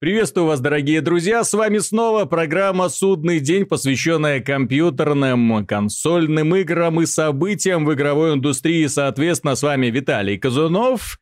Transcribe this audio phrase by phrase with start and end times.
[0.00, 1.44] Приветствую вас, дорогие друзья!
[1.44, 8.86] С вами снова программа «Судный день», посвященная компьютерным, консольным играм и событиям в игровой индустрии.
[8.86, 11.20] Соответственно, с вами Виталий Казунов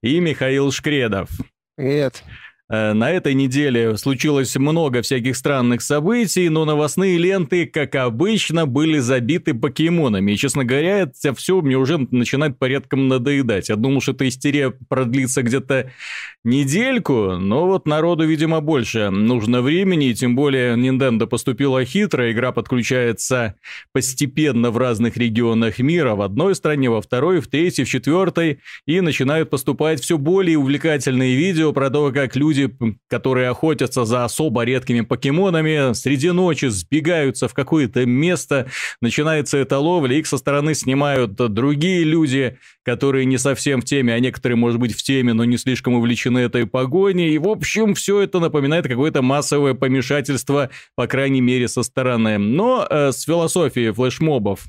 [0.00, 1.28] и Михаил Шкредов.
[1.76, 2.22] Привет.
[2.70, 8.98] Э, на этой неделе случилось много всяких странных событий, но новостные ленты, как обычно, были
[8.98, 10.32] забиты покемонами.
[10.32, 13.68] И, честно говоря, это все мне уже начинает порядком надоедать.
[13.68, 15.90] Я думал, что эта истерия продлится где-то
[16.42, 22.52] недельку, но вот народу, видимо, больше нужно времени, и тем более Nintendo поступила хитро, игра
[22.52, 23.56] подключается
[23.92, 29.02] постепенно в разных регионах мира, в одной стране, во второй, в третьей, в четвертой, и
[29.02, 32.76] начинают поступать все более увлекательные видео про то, как люди люди,
[33.08, 38.68] которые охотятся за особо редкими покемонами, среди ночи сбегаются в какое-то место,
[39.00, 44.20] начинается эта ловля, их со стороны снимают другие люди, которые не совсем в теме, а
[44.20, 47.34] некоторые, может быть, в теме, но не слишком увлечены этой погоней.
[47.34, 52.38] И, в общем, все это напоминает какое-то массовое помешательство, по крайней мере, со стороны.
[52.38, 54.66] Но э, с философией флешмобов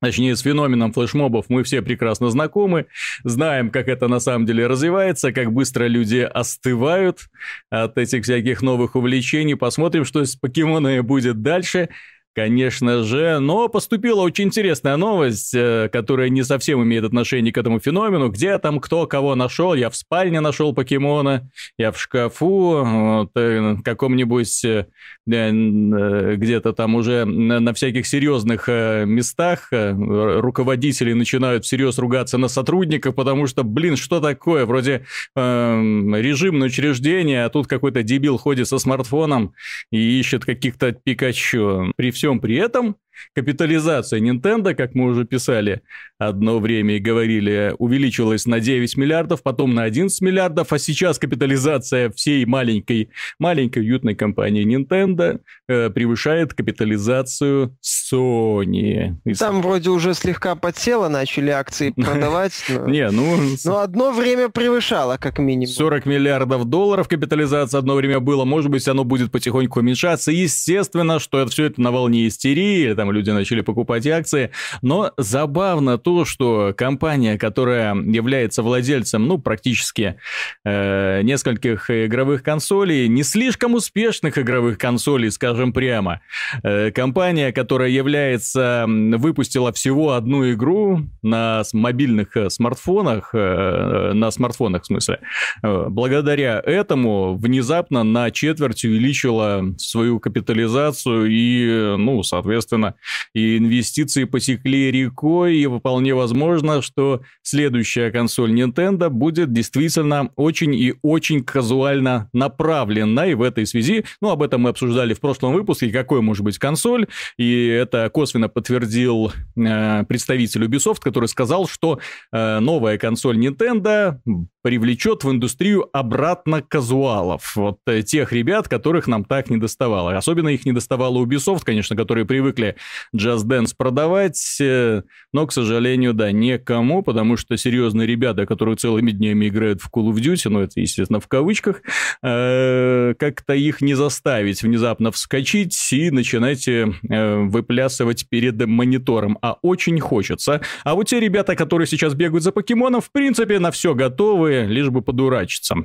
[0.00, 2.86] Точнее, с феноменом флешмобов мы все прекрасно знакомы,
[3.24, 7.28] знаем, как это на самом деле развивается, как быстро люди остывают
[7.70, 9.54] от этих всяких новых увлечений.
[9.54, 11.88] Посмотрим, что с покемонами будет дальше
[12.36, 13.38] конечно же.
[13.38, 18.28] Но поступила очень интересная новость, э, которая не совсем имеет отношение к этому феномену.
[18.28, 19.72] Где там кто кого нашел?
[19.72, 24.86] Я в спальне нашел покемона, я в шкафу, вот, э, каком-нибудь э,
[25.26, 33.64] где-то там уже на всяких серьезных местах руководители начинают всерьез ругаться на сотрудников, потому что,
[33.64, 34.66] блин, что такое?
[34.66, 39.54] Вроде э, режимное учреждение, а тут какой-то дебил ходит со смартфоном
[39.90, 41.92] и ищет каких-то Пикачу.
[41.96, 42.96] При всем всем при этом
[43.34, 45.82] Капитализация Nintendo, как мы уже писали
[46.18, 52.10] одно время и говорили, увеличилась на 9 миллиардов, потом на 11 миллиардов, а сейчас капитализация
[52.10, 59.14] всей маленькой, маленькой уютной компании Nintendo э, превышает капитализацию Sony.
[59.38, 62.64] Там вроде уже слегка подсело, начали акции продавать.
[62.86, 63.36] Не, ну...
[63.64, 65.66] Но одно время превышало, как минимум.
[65.66, 70.32] 40 миллиардов долларов капитализация одно время было, может быть, оно будет потихоньку уменьшаться.
[70.32, 74.50] Естественно, что это все это на волне истерии, там люди начали покупать акции.
[74.82, 80.16] Но забавно то, что компания, которая является владельцем, ну, практически
[80.64, 86.20] э, нескольких игровых консолей, не слишком успешных игровых консолей, скажем прямо,
[86.62, 94.82] э, компания, которая является, выпустила всего одну игру на мобильных э, смартфонах, э, на смартфонах
[94.82, 95.20] в смысле,
[95.62, 102.94] э, благодаря этому внезапно на четверть увеличила свою капитализацию и, ну, соответственно,
[103.34, 110.94] и инвестиции посекли рекой, и вполне возможно, что следующая консоль Nintendo будет действительно очень и
[111.02, 115.90] очень казуально направлена, и в этой связи, ну, об этом мы обсуждали в прошлом выпуске,
[115.90, 117.06] какой может быть консоль,
[117.38, 122.00] и это косвенно подтвердил э, представитель Ubisoft, который сказал, что
[122.32, 124.18] э, новая консоль Nintendo
[124.66, 127.54] привлечет в индустрию обратно казуалов.
[127.54, 130.16] Вот э, тех ребят, которых нам так не доставало.
[130.16, 132.74] Особенно их не доставало Ubisoft, конечно, которые привыкли
[133.14, 135.02] Dance продавать, э,
[135.32, 140.10] но, к сожалению, да, некому, потому что серьезные ребята, которые целыми днями играют в Call
[140.10, 141.82] of Duty, ну, это, естественно, в кавычках,
[142.22, 149.38] э, как-то их не заставить внезапно вскочить и начинать выплясывать перед монитором.
[149.42, 150.60] А очень хочется.
[150.84, 154.90] А вот те ребята, которые сейчас бегают за покемоном, в принципе, на все готовы, лишь
[154.90, 155.76] бы подурачиться.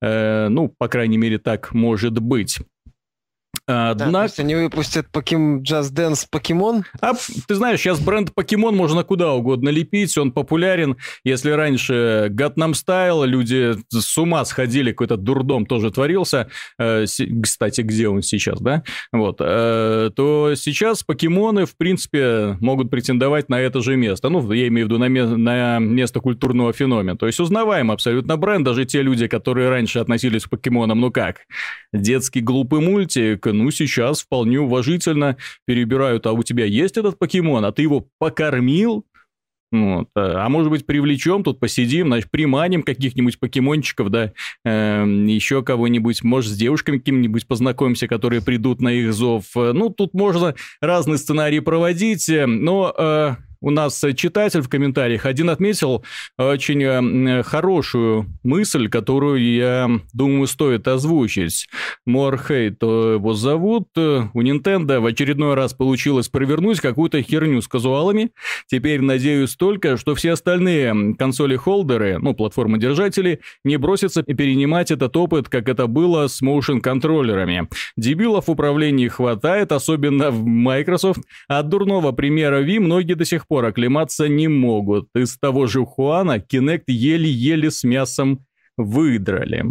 [0.00, 2.58] Э, ну, по крайней мере, так может быть.
[3.70, 4.10] Однако...
[4.10, 5.60] Да, то есть они выпустят покем...
[5.60, 6.84] Just Dance Покемон?
[7.02, 7.12] А,
[7.46, 10.96] ты знаешь, сейчас бренд Покемон можно куда угодно лепить, он популярен.
[11.22, 16.48] Если раньше Gangnam Style, люди с ума сходили, какой-то дурдом тоже творился,
[16.78, 17.04] э,
[17.42, 18.84] кстати, где он сейчас, да?
[19.12, 24.30] Вот, э, то сейчас покемоны, в принципе, могут претендовать на это же место.
[24.30, 27.18] Ну, я имею в виду на, ме- на место культурного феномена.
[27.18, 31.40] То есть узнаваем абсолютно бренд, даже те люди, которые раньше относились к покемонам, ну как,
[31.92, 37.72] детский глупый мультик, ну, сейчас вполне уважительно перебирают, а у тебя есть этот покемон, а
[37.72, 39.04] ты его покормил,
[39.70, 40.08] вот.
[40.14, 44.32] А может быть, привлечем, тут посидим, значит, приманим каких-нибудь покемончиков, да,
[44.64, 49.44] э, еще кого-нибудь, может, с девушками какими-нибудь познакомимся, которые придут на их зов.
[49.54, 56.04] Ну, тут можно разные сценарии проводить, но э, у нас читатель в комментариях один отметил
[56.36, 61.68] очень э, хорошую мысль, которую я думаю стоит озвучить.
[62.06, 63.88] Морхейт его зовут.
[63.96, 68.30] У Nintendo в очередной раз получилось провернуть какую-то херню с казуалами.
[68.66, 75.68] Теперь надеюсь только, что все остальные консоли-холдеры, ну, платформы-держатели, не бросятся перенимать этот опыт, как
[75.68, 77.68] это было с моушен-контроллерами.
[77.96, 81.20] Дебилов в управлении хватает, особенно в Microsoft.
[81.48, 85.08] От дурного примера Wii многие до сих пор оклематься не могут.
[85.16, 88.46] Из того же Хуана Kinect еле-еле с мясом
[88.76, 89.64] выдрали.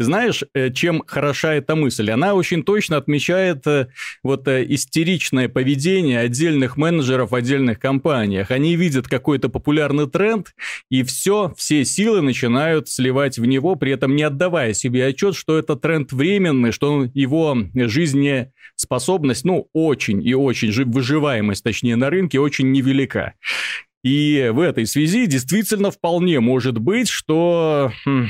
[0.00, 2.10] Знаешь, э, чем хороша эта мысль?
[2.10, 3.88] Она очень точно отмечает э,
[4.22, 8.50] вот э, истеричное поведение отдельных менеджеров в отдельных компаниях.
[8.50, 10.54] Они видят какой-то популярный тренд,
[10.90, 15.58] и все, все силы начинают сливать в него, при этом не отдавая себе отчет, что
[15.58, 22.72] это тренд временный, что его жизнеспособность, ну, очень и очень, выживаемость, точнее, на рынке очень
[22.72, 23.34] невелика.
[24.02, 28.28] И в этой связи действительно вполне может быть, что хм,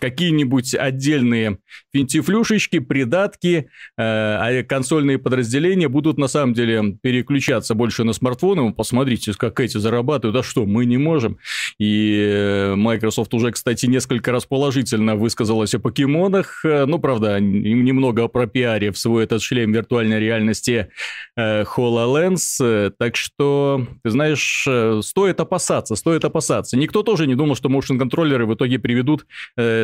[0.00, 1.58] какие-нибудь отдельные
[1.92, 8.72] финтифлюшечки, придатки, э, а консольные подразделения будут на самом деле переключаться больше на смартфоны.
[8.72, 11.38] Посмотрите, как эти зарабатывают, а что, мы не можем.
[11.78, 16.64] И э, Microsoft уже, кстати, несколько раз положительно высказалась о покемонах.
[16.64, 20.88] Э, ну, правда, немного про пиаре в свой этот шлем виртуальной реальности
[21.36, 22.92] э, HoloLens.
[22.98, 26.76] Так что, ты знаешь, э, стоит опасаться, стоит опасаться.
[26.76, 29.26] Никто тоже не думал, что motion контроллеры в итоге приведут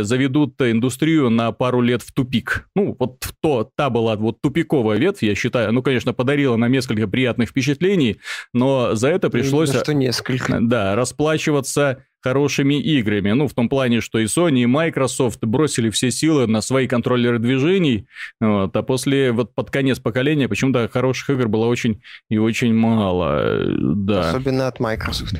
[0.02, 2.68] заведут индустрию на пару лет в тупик.
[2.74, 5.72] Ну, вот то, та была вот тупиковая ветвь, я считаю.
[5.72, 8.18] Ну, конечно, подарила нам несколько приятных впечатлений,
[8.52, 9.70] но за это пришлось...
[9.70, 10.58] Да что несколько.
[10.60, 13.32] Да, расплачиваться хорошими играми.
[13.32, 17.38] Ну, в том плане, что и Sony, и Microsoft бросили все силы на свои контроллеры
[17.38, 18.06] движений,
[18.40, 23.64] вот, а после, вот под конец поколения, почему-то хороших игр было очень и очень мало.
[23.78, 24.30] Да.
[24.30, 25.34] Особенно от Microsoft.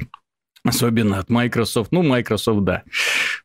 [0.62, 1.90] Особенно от Microsoft.
[1.90, 2.82] Ну, Microsoft, да.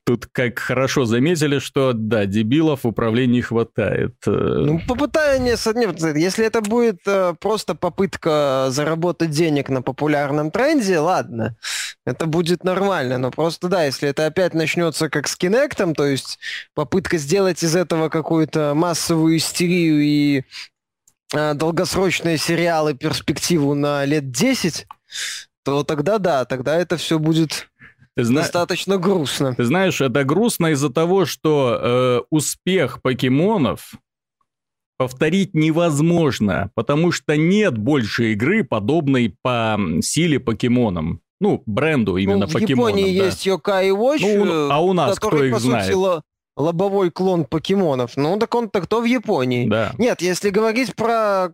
[0.03, 4.15] Тут как хорошо заметили, что, да, дебилов в управлении хватает.
[4.27, 4.31] Э.
[4.31, 5.55] Ну, попытание,
[6.21, 11.55] если это будет э, просто попытка заработать денег на популярном тренде, ладно,
[12.05, 13.17] это будет нормально.
[13.17, 16.37] Но просто, да, если это опять начнется как с Kinect, то есть
[16.73, 20.43] попытка сделать из этого какую-то массовую истерию и
[21.33, 24.85] э, долгосрочные сериалы перспективу на лет 10,
[25.65, 27.67] то тогда да, тогда это все будет
[28.15, 28.41] ты зна...
[28.41, 29.55] достаточно грустно.
[29.55, 33.95] Ты знаешь, это грустно из-за того, что э, успех покемонов
[34.97, 41.19] повторить невозможно, потому что нет больше игры, подобной по силе покемонам.
[41.41, 42.95] Ну, бренду именно ну, в покемонам.
[42.95, 43.25] В Японии да.
[43.25, 45.93] есть Yokai Watch, ну, а у нас который, кто их по знает?
[45.93, 46.21] Сути,
[46.55, 48.15] лобовой клон покемонов.
[48.15, 49.67] Ну, так он-то кто в Японии?
[49.67, 49.93] Да.
[49.97, 51.49] Нет, если говорить про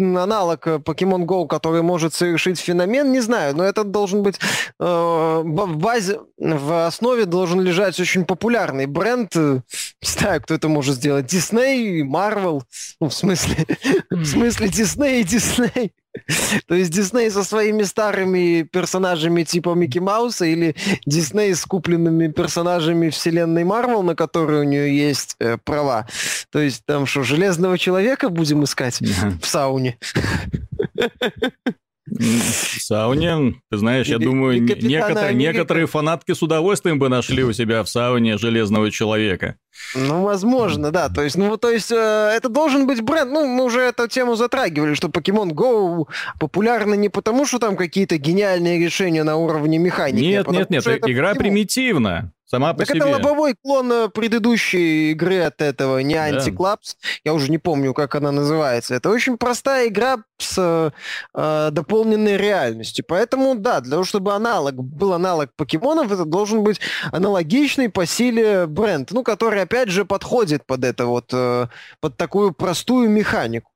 [0.00, 4.38] аналог э, Pokemon Go, который может совершить феномен, не знаю, но это должен быть
[4.78, 9.34] э, в базе, в основе должен лежать очень популярный бренд.
[9.36, 9.60] Э,
[10.02, 11.32] не знаю, кто это может сделать.
[11.32, 12.62] Disney, Marvel,
[13.00, 13.66] ну, в смысле,
[14.10, 15.90] в смысле Disney и Disney.
[16.66, 20.74] То есть Дисней со своими старыми персонажами типа Микки Мауса или
[21.06, 26.06] Дисней с купленными персонажами вселенной Марвел, на которые у нее есть э, права.
[26.50, 29.98] То есть там что, Железного Человека будем искать в сауне?
[32.18, 37.88] Сауне, ты знаешь, я думаю, некоторые, некоторые фанатки с удовольствием бы нашли у себя в
[37.88, 39.56] сауне Железного Человека.
[39.94, 41.08] Ну, возможно, да.
[41.08, 43.30] То есть, ну, то есть, э, это должен быть бренд.
[43.30, 46.08] Ну, мы уже эту тему затрагивали, что Pokemon Go
[46.38, 50.24] популярны не потому, что там какие-то гениальные решения на уровне механики.
[50.24, 51.38] Нет, а нет, нет, игра Pokemon.
[51.38, 52.32] примитивна.
[52.50, 52.98] Сама по так себе.
[52.98, 56.96] это лобовой клон э, предыдущей игры от этого, не Антиклапс.
[57.00, 57.08] Да.
[57.26, 58.92] Я уже не помню, как она называется.
[58.96, 60.92] Это очень простая игра с
[61.32, 63.04] э, дополненной реальностью.
[63.06, 66.80] Поэтому, да, для того, чтобы аналог был аналог покемонов, это должен быть
[67.12, 71.68] аналогичный по силе бренд, ну, который, опять же, подходит под это вот, э,
[72.00, 73.70] под такую простую механику.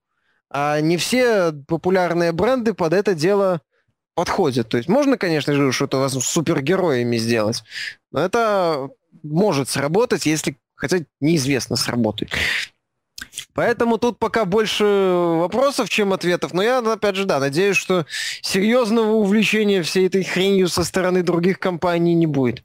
[0.51, 3.61] А не все популярные бренды под это дело
[4.15, 4.69] подходят.
[4.69, 7.63] То есть можно, конечно же, что-то с супергероями сделать,
[8.13, 8.91] но это
[9.23, 12.31] может сработать, если, хотя неизвестно, сработает.
[13.55, 16.53] Поэтому тут пока больше вопросов, чем ответов.
[16.53, 18.05] Но я, опять же, да, надеюсь, что
[18.43, 22.65] серьезного увлечения всей этой хренью со стороны других компаний не будет.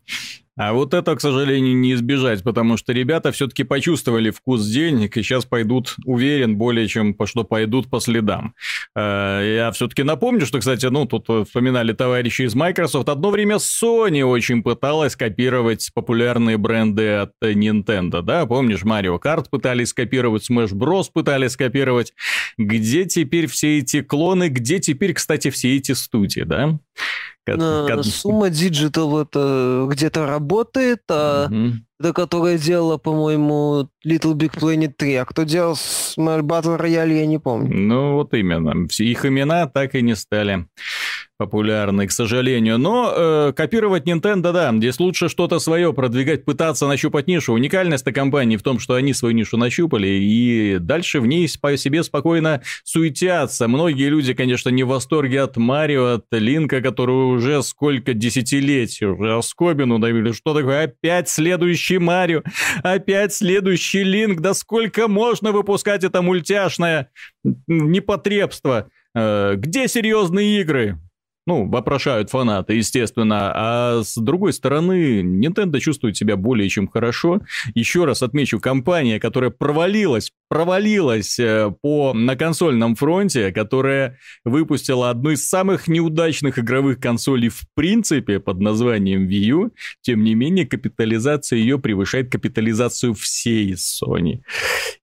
[0.59, 5.23] А вот это, к сожалению, не избежать, потому что ребята все-таки почувствовали вкус денег и
[5.23, 8.53] сейчас пойдут, уверен, более чем по что пойдут по следам.
[8.93, 14.21] Э, я все-таки напомню, что, кстати, ну, тут вспоминали товарищи из Microsoft, одно время Sony
[14.21, 21.05] очень пыталась копировать популярные бренды от Nintendo, да, помнишь, Mario Kart пытались скопировать, Smash Bros.
[21.13, 22.13] пытались скопировать.
[22.57, 26.77] Где теперь все эти клоны, где теперь, кстати, все эти студии, да?
[28.03, 31.73] Сумма Digital это где-то работает, а угу.
[31.99, 35.15] это которая делала, по-моему, Little Big Planet 3.
[35.15, 37.75] А кто делал Battle Royale, я не помню.
[37.75, 38.87] Ну, вот именно.
[38.97, 40.67] Их имена так и не стали
[41.39, 42.77] популярный, к сожалению.
[42.77, 47.53] Но э, копировать Nintendo, да, здесь лучше что-то свое продвигать, пытаться нащупать нишу.
[47.53, 51.77] Уникальность этой компании в том, что они свою нишу нащупали, и дальше в ней по
[51.77, 53.69] себе спокойно суетятся.
[53.69, 59.37] Многие люди, конечно, не в восторге от Марио, от Линка, который уже сколько десятилетий уже
[59.37, 60.33] оскобину давили.
[60.33, 60.83] Что такое?
[60.83, 62.43] Опять следующий Марио,
[62.83, 64.41] опять следующий Линк.
[64.41, 67.11] Да сколько можно выпускать это мультяшное
[67.67, 68.89] непотребство?
[69.15, 70.97] Э, где серьезные игры?
[71.49, 73.51] Ну, вопрошают фанаты, естественно.
[73.55, 77.41] А с другой стороны, Nintendo чувствует себя более чем хорошо.
[77.73, 85.31] Еще раз отмечу, компания, которая провалилась, провалилась э, по, на консольном фронте, которая выпустила одну
[85.31, 91.57] из самых неудачных игровых консолей в принципе под названием Wii U, тем не менее капитализация
[91.57, 94.41] ее превышает капитализацию всей Sony.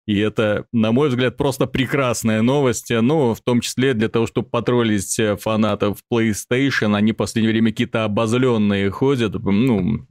[0.06, 2.90] И это, на мой взгляд, просто прекрасная новость.
[2.90, 6.96] Ну, в том числе для того, чтобы потроллить э, фанатов PlayStation.
[6.96, 9.34] Они в последнее время какие-то обозленные ходят.
[9.34, 10.06] Ну,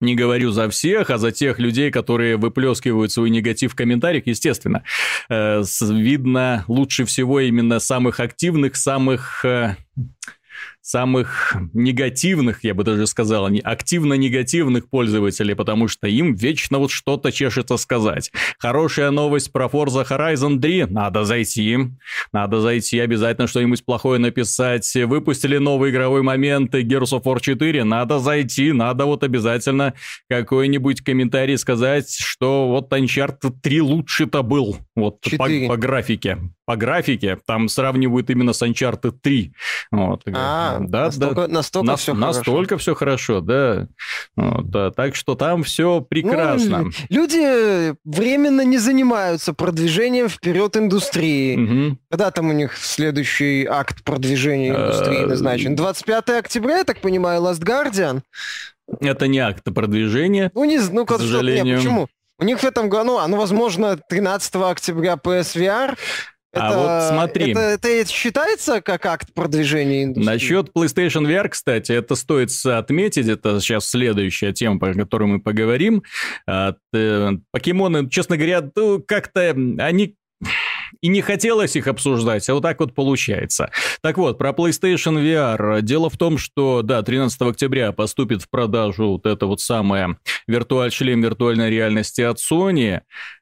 [0.00, 4.84] не говорю за всех, а за тех людей, которые выплескивают свой негатив в комментариях, естественно.
[5.30, 9.44] Э, видно лучше всего именно самых активных, самых...
[10.84, 17.30] Самых негативных, я бы даже сказал, не активно-негативных пользователей, потому что им вечно вот что-то
[17.30, 18.32] чешется сказать.
[18.58, 21.78] Хорошая новость про Forza Horizon 3, надо зайти,
[22.32, 24.92] надо зайти, обязательно что-нибудь плохое написать.
[24.96, 29.94] Выпустили новый игровой момент Gears of War 4, надо зайти, надо вот обязательно
[30.28, 36.38] какой-нибудь комментарий сказать, что вот Uncharted 3 лучше-то был, вот по, по графике
[36.72, 39.52] по графике, там сравнивают именно с Uncharted 3.
[39.90, 40.22] Вот.
[40.32, 42.78] А, да, настолько, да, настолько на, все настолько хорошо.
[42.78, 43.88] все хорошо, да.
[44.36, 44.90] Вот, да.
[44.90, 46.84] Так что там все прекрасно.
[46.84, 51.56] Ну, люди временно не занимаются продвижением вперед индустрии.
[51.56, 51.98] Угу.
[52.10, 55.74] Когда там у них следующий акт продвижения индустрии назначен?
[55.76, 58.22] 25 октября, я так понимаю, Last Guardian?
[59.00, 60.50] Это не акт продвижения.
[60.54, 61.64] Ну, не, ну, к сожалению.
[61.64, 62.08] Нет, почему?
[62.42, 65.96] У них в этом году, ну, возможно, 13 октября PSVR,
[66.52, 67.52] это, а вот смотри.
[67.52, 70.34] Это, это считается как акт продвижения индустрии?
[70.34, 73.28] Насчет PlayStation VR, кстати, это стоит отметить.
[73.28, 76.02] Это сейчас следующая тема, про которую мы поговорим.
[76.48, 76.74] А,
[77.52, 80.16] покемоны, честно говоря, ну, как-то они
[81.00, 83.70] и не хотелось их обсуждать, а вот так вот получается.
[84.02, 85.82] Так вот, про PlayStation VR.
[85.82, 90.92] Дело в том, что, да, 13 октября поступит в продажу вот это вот самое виртуаль
[90.92, 93.00] шлем виртуальной реальности от Sony.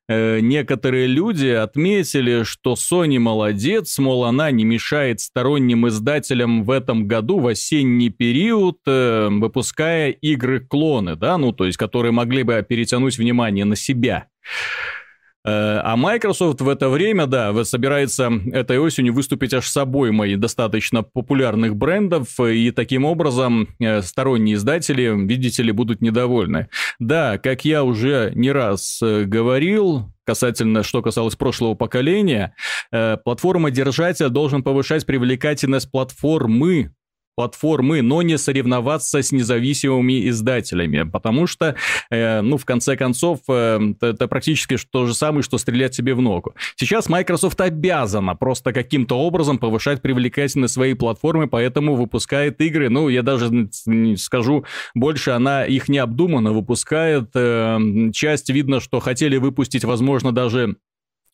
[0.08, 7.06] Э, некоторые люди отметили, что Sony молодец, мол, она не мешает сторонним издателям в этом
[7.06, 13.18] году в осенний период, э, выпуская игры-клоны, да, ну, то есть, которые могли бы перетянуть
[13.18, 14.26] внимание на себя.
[15.42, 21.02] Э, а Microsoft в это время, да, собирается этой осенью выступить аж с обоймой достаточно
[21.02, 26.68] популярных брендов, и таким образом э, сторонние издатели, видите ли, будут недовольны.
[26.98, 32.54] Да, как я уже не раз э, говорил, касательно, что касалось прошлого поколения,
[32.92, 36.92] платформа-держатель должен повышать привлекательность платформы
[37.34, 41.76] платформы, но не соревноваться с независимыми издателями, потому что,
[42.10, 46.20] э, ну, в конце концов, э, это практически то же самое, что стрелять себе в
[46.20, 46.54] ногу.
[46.76, 53.22] Сейчас Microsoft обязана просто каким-то образом повышать привлекательность своей платформы, поэтому выпускает игры, ну, я
[53.22, 53.50] даже
[53.86, 57.30] не скажу больше, она их необдуманно выпускает.
[57.34, 57.78] Э,
[58.12, 60.76] часть видно, что хотели выпустить, возможно, даже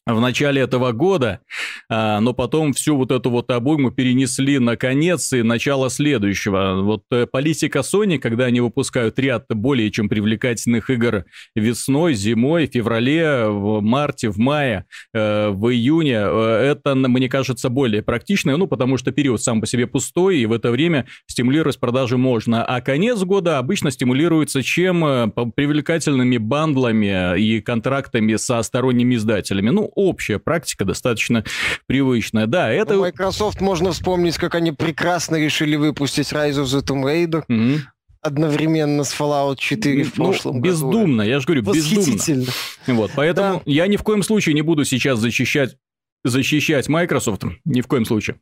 [0.06, 1.40] в начале этого года,
[1.88, 6.80] а, но потом всю вот эту вот обойму перенесли на конец и начало следующего.
[6.82, 11.24] Вот э, политика Sony, когда они выпускают ряд более чем привлекательных игр
[11.56, 17.68] весной, зимой, в феврале, в марте, в мае, э, в июне, э, это, мне кажется,
[17.68, 21.80] более практично, ну, потому что период сам по себе пустой, и в это время стимулировать
[21.80, 22.64] продажи можно.
[22.64, 25.32] А конец года обычно стимулируется чем?
[25.56, 29.70] Привлекательными бандлами и контрактами со сторонними издателями.
[29.70, 31.44] Ну, общая практика, достаточно
[31.86, 32.46] привычная.
[32.46, 32.96] Да, это...
[32.96, 37.42] У Microsoft можно вспомнить, как они прекрасно решили выпустить Rise of the Tomb Raider.
[37.48, 37.80] Угу
[38.26, 40.68] одновременно с Fallout 4 в ну, прошлом году.
[40.68, 42.52] Бездумно, я же говорю, бездумно.
[42.88, 43.62] Вот, поэтому да.
[43.66, 45.76] я ни в коем случае не буду сейчас защищать,
[46.24, 48.40] защищать Microsoft, ни в коем случае.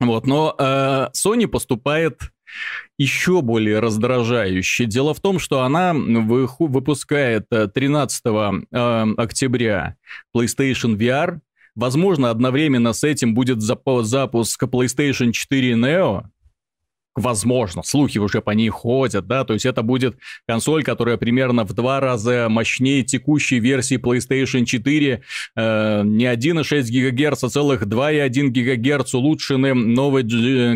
[0.00, 2.20] Вот, но э, Sony поступает
[2.98, 4.84] еще более раздражающе.
[4.84, 9.96] Дело в том, что она выпускает 13 э, э, октября
[10.36, 11.40] PlayStation VR.
[11.74, 16.24] Возможно, одновременно с этим будет запуск PlayStation 4 Neo,
[17.16, 21.72] возможно, слухи уже по ней ходят, да, то есть это будет консоль, которая примерно в
[21.72, 25.22] два раза мощнее текущей версии PlayStation 4,
[25.56, 30.22] э, не 1,6 ГГц, а целых 2,1 ГГц, улучшенный новый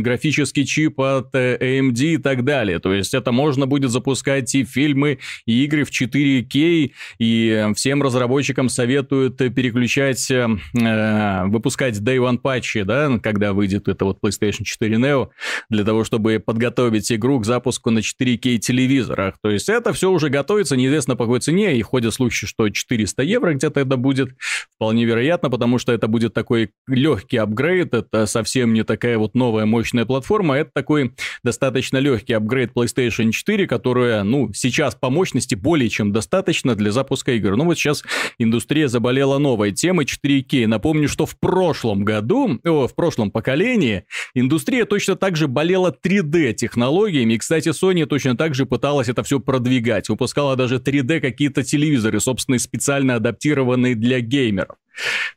[0.00, 4.64] графический чип от э, AMD и так далее, то есть это можно будет запускать и
[4.64, 12.38] фильмы, и игры в 4К, и всем разработчикам советуют переключать, э, э, выпускать Day One
[12.38, 15.28] патчи, да, когда выйдет это вот PlayStation 4 Neo,
[15.70, 19.36] для того, чтобы подготовить игру к запуску на 4К телевизорах.
[19.42, 23.22] То есть это все уже готовится, неизвестно по какой цене, и ходят слухи, что 400
[23.22, 24.30] евро где-то это будет.
[24.74, 29.66] Вполне вероятно, потому что это будет такой легкий апгрейд, это совсем не такая вот новая
[29.66, 31.12] мощная платформа, это такой
[31.42, 37.32] достаточно легкий апгрейд PlayStation 4, которая, ну, сейчас по мощности более чем достаточно для запуска
[37.32, 37.56] игр.
[37.56, 38.02] Ну вот сейчас
[38.38, 40.66] индустрия заболела новой темой 4К.
[40.66, 44.04] Напомню, что в прошлом году, о, в прошлом поколении
[44.34, 47.34] индустрия точно так же болела 3 3D-технологиями.
[47.34, 50.08] И, кстати, Sony точно так же пыталась это все продвигать.
[50.08, 54.76] Выпускала даже 3D какие-то телевизоры, собственно, специально адаптированные для геймеров.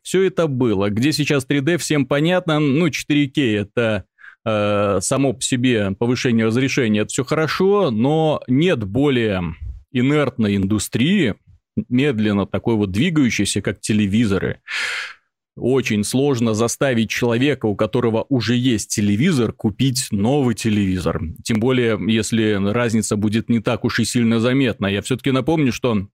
[0.02, 0.90] Все это было.
[0.90, 2.60] Где сейчас 3D, всем понятно.
[2.60, 4.06] Ну, 4K это
[4.46, 9.56] э, само по себе повышение разрешения, это все хорошо, но нет более
[9.92, 11.36] инертной индустрии,
[11.90, 14.62] медленно такой вот двигающейся, как телевизоры,
[15.58, 21.22] очень сложно заставить человека, у которого уже есть телевизор, купить новый телевизор.
[21.44, 24.88] Тем более, если разница будет не так уж и сильно заметна.
[24.88, 26.08] Я все-таки напомню, что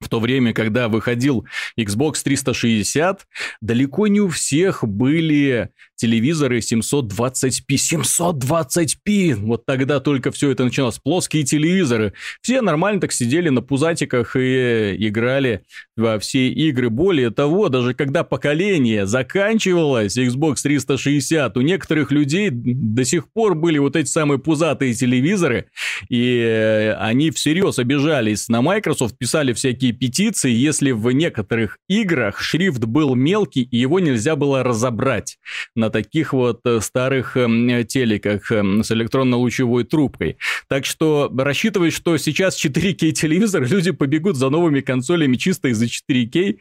[0.00, 1.46] в то время, когда выходил
[1.78, 3.26] Xbox 360,
[3.60, 7.74] далеко не у всех были телевизоры 720p.
[7.74, 9.34] 720p!
[9.34, 10.98] Вот тогда только все это начиналось.
[10.98, 12.14] Плоские телевизоры.
[12.40, 15.64] Все нормально так сидели на пузатиках и играли
[15.96, 16.88] во все игры.
[16.88, 23.78] Более того, даже когда поколение заканчивалось, Xbox 360, у некоторых людей до сих пор были
[23.78, 25.66] вот эти самые пузатые телевизоры,
[26.08, 33.16] и они всерьез обижались на Microsoft, писали всякие петиции, если в некоторых играх шрифт был
[33.16, 35.38] мелкий, и его нельзя было разобрать
[35.74, 40.36] на на таких вот э, старых эм, телеках эм, с электронно-лучевой трубкой.
[40.68, 46.58] Так что рассчитывать, что сейчас 4К телевизор, люди побегут за новыми консолями чисто из-за 4К,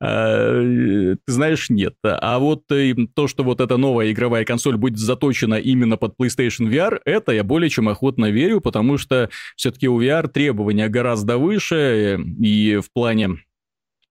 [0.00, 1.94] э, ты знаешь, нет.
[2.02, 6.70] А вот э, то, что вот эта новая игровая консоль будет заточена именно под PlayStation
[6.70, 12.18] VR, это я более чем охотно верю, потому что все-таки у VR требования гораздо выше,
[12.40, 13.51] и в плане Э,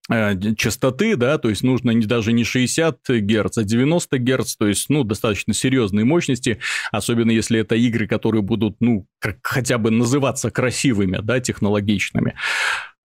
[0.09, 4.89] частоты, да, то есть нужно не, даже не 60 Гц, а 90 Гц, то есть,
[4.89, 6.59] ну, достаточно серьезные мощности,
[6.91, 9.07] особенно если это игры, которые будут, ну,
[9.41, 12.35] хотя бы называться красивыми, да, технологичными.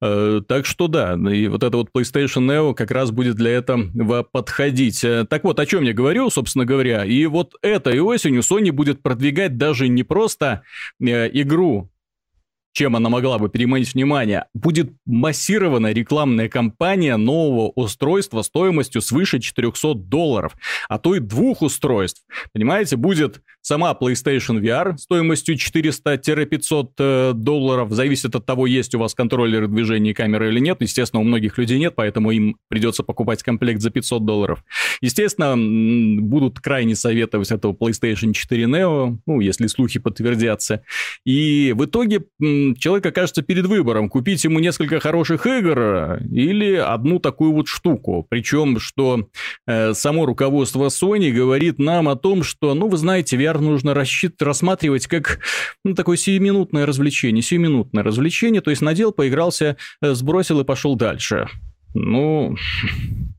[0.03, 4.23] Э, так что да, и вот это вот PlayStation Neo как раз будет для этого
[4.25, 5.03] подходить.
[5.05, 7.05] Э, так вот, о чем я говорю, собственно говоря.
[7.05, 10.63] И вот этой осенью Sony будет продвигать даже не просто
[11.01, 11.91] игру
[12.77, 19.95] чем она могла бы переманить внимание, будет массированная рекламная кампания нового устройства стоимостью свыше 400
[19.95, 20.53] долларов,
[20.91, 22.27] а то и двух устройств.
[22.53, 29.15] Понимаете, будет сама PlayStation VR стоимостью 400-500 э, долларов, зависит от того, есть у вас
[29.15, 30.77] контроллеры движения и камеры или нет.
[30.81, 34.63] Естественно, у многих людей нет, поэтому им придется покупать комплект за 500 долларов.
[35.01, 40.83] Естественно, будут крайне советовать этого PlayStation 4 Neo, ну, если слухи подтвердятся.
[41.25, 42.27] И в итоге
[42.75, 48.27] человек окажется перед выбором, купить ему несколько хороших игр или одну такую вот штуку.
[48.29, 49.29] Причем, что
[49.67, 54.41] э, само руководство Sony говорит нам о том, что, ну, вы знаете, VR нужно рассчит...
[54.43, 55.41] рассматривать как
[55.85, 57.43] ну, такое сиюминутное развлечение.
[57.43, 61.49] Сиюминутное развлечение, то есть надел, поигрался, э, сбросил и пошел дальше.
[61.95, 62.57] Ну,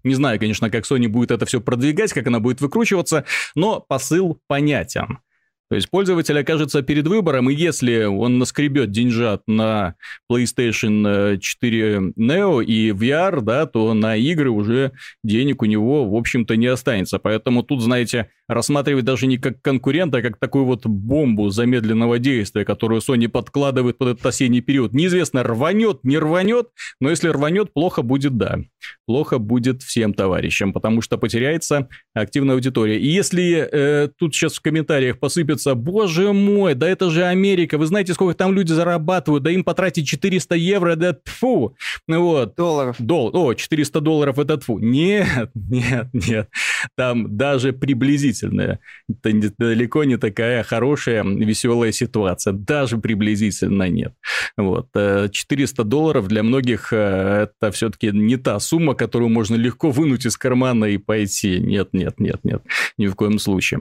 [0.03, 4.39] не знаю, конечно, как Sony будет это все продвигать, как она будет выкручиваться, но посыл
[4.47, 5.19] понятен.
[5.69, 9.95] То есть пользователь окажется перед выбором, и если он наскребет деньжат на
[10.31, 16.15] PlayStation 4 э, Neo и VR, да, то на игры уже денег у него, в
[16.15, 17.19] общем-то, не останется.
[17.19, 22.63] Поэтому тут, знаете, рассматривать даже не как конкурента, а как такую вот бомбу замедленного действия,
[22.63, 24.93] которую Sony подкладывает под этот осенний период.
[24.93, 26.67] Неизвестно, рванет, не рванет,
[27.01, 28.59] но если рванет, плохо будет, да.
[29.05, 32.99] Плохо будет всем товарищам, потому что потеряется активная аудитория.
[32.99, 35.75] И если э, тут сейчас в комментариях посыпят пользуются.
[35.75, 37.77] Боже мой, да это же Америка.
[37.77, 39.43] Вы знаете, сколько там люди зарабатывают?
[39.43, 41.75] Да им потратить 400 евро, да тфу.
[42.07, 42.55] Вот.
[42.55, 42.95] Долларов.
[42.99, 44.79] Дол О, 400 долларов, это тфу.
[44.79, 46.49] Нет, нет, нет.
[46.95, 48.79] Там даже приблизительно.
[49.09, 52.53] Это далеко не такая хорошая, веселая ситуация.
[52.53, 54.13] Даже приблизительно нет.
[54.57, 54.87] Вот.
[54.93, 60.25] 400 э, долларов для многих э, это все-таки не та сумма, которую можно легко вынуть
[60.25, 61.59] из кармана и пойти.
[61.59, 62.61] Нет, нет, нет, нет.
[62.97, 63.79] Ни в коем случае.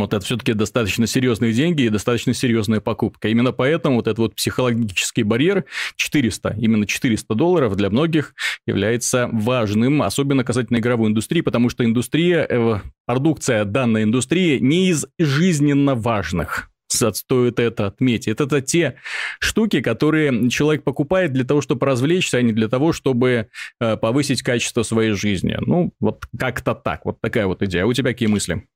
[0.00, 3.28] Вот это все-таки достаточно серьезные деньги и достаточно серьезная покупка.
[3.28, 5.64] Именно поэтому вот этот вот психологический барьер
[5.96, 8.34] 400, именно 400 долларов для многих
[8.66, 15.06] является важным, особенно касательно игровой индустрии, потому что индустрия, э, продукция данной индустрии не из
[15.18, 18.40] жизненно важных стоит это отметить.
[18.40, 18.96] Это, те
[19.40, 23.48] штуки, которые человек покупает для того, чтобы развлечься, а не для того, чтобы
[23.80, 25.56] э, повысить качество своей жизни.
[25.60, 27.04] Ну, вот как-то так.
[27.04, 27.84] Вот такая вот идея.
[27.84, 28.66] А у тебя какие мысли?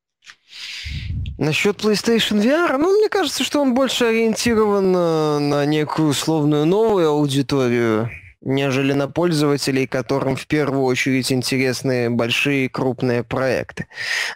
[1.38, 7.08] Насчет PlayStation VR, ну, мне кажется, что он больше ориентирован на, на некую условную новую
[7.10, 13.86] аудиторию, нежели на пользователей, которым в первую очередь интересны большие крупные проекты.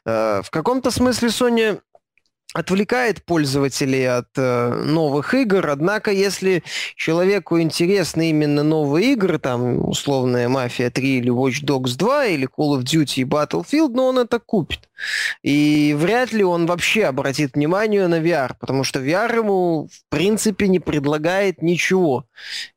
[0.05, 1.81] Э, в каком-то смысле Sony
[2.53, 6.63] отвлекает пользователей от э, новых игр, однако если
[6.97, 12.79] человеку интересны именно новые игры, там условная Мафия 3 или Watch Dogs 2 или Call
[12.79, 14.91] of Duty и Battlefield, но он это купит.
[15.43, 20.69] И вряд ли он вообще обратит внимание на VR, потому что VR ему в принципе
[20.69, 22.27] не предлагает ничего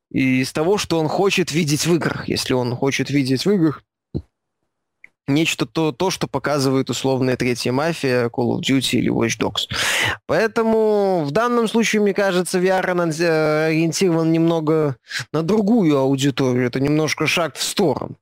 [0.09, 2.29] из того, что он хочет видеть в играх.
[2.29, 3.83] Если он хочет видеть в играх
[5.27, 9.67] нечто то, то, что показывает условная третья мафия, Call of Duty или Watch Dogs.
[10.25, 12.85] Поэтому в данном случае, мне кажется, VR
[13.19, 14.97] э, ориентирован немного
[15.31, 16.67] на другую аудиторию.
[16.67, 18.17] Это немножко шаг в сторону.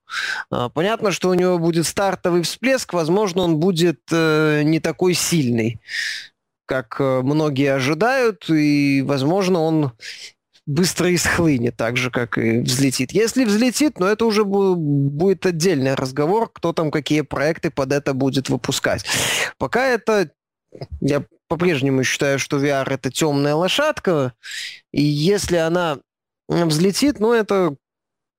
[0.50, 5.80] А, понятно, что у него будет стартовый всплеск, возможно, он будет э, не такой сильный
[6.66, 9.92] как э, многие ожидают, и, возможно, он
[10.66, 13.12] быстро исхлынет, так же, как и взлетит.
[13.12, 18.50] Если взлетит, но это уже будет отдельный разговор, кто там какие проекты под это будет
[18.50, 19.06] выпускать.
[19.58, 20.32] Пока это
[21.02, 24.34] я по-прежнему считаю, что VR это темная лошадка,
[24.92, 26.00] и если она
[26.48, 27.76] взлетит, ну это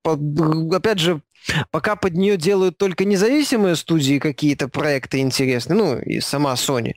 [0.03, 1.21] опять же
[1.71, 6.93] Пока под нее делают только независимые студии какие-то проекты интересные, ну и сама Sony.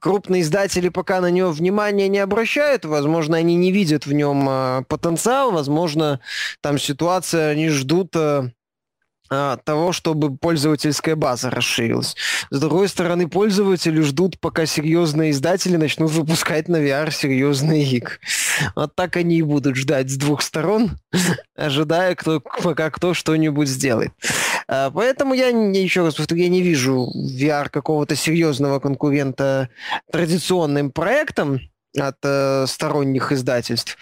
[0.00, 4.82] Крупные издатели пока на него внимания не обращают, возможно, они не видят в нем а,
[4.88, 6.20] потенциал, возможно,
[6.60, 8.50] там ситуация, они ждут а,
[9.28, 12.14] того, чтобы пользовательская база расширилась.
[12.50, 18.18] С другой стороны, пользователи ждут, пока серьезные издатели начнут выпускать на VR серьезные игры.
[18.76, 20.98] Вот так они и будут ждать с двух сторон,
[21.56, 24.12] ожидая, кто, пока кто что-нибудь сделает.
[24.68, 29.68] А, поэтому я, еще раз повторю, я не вижу VR какого-то серьезного конкурента
[30.10, 31.60] традиционным проектам,
[31.98, 33.96] от э, сторонних издательств.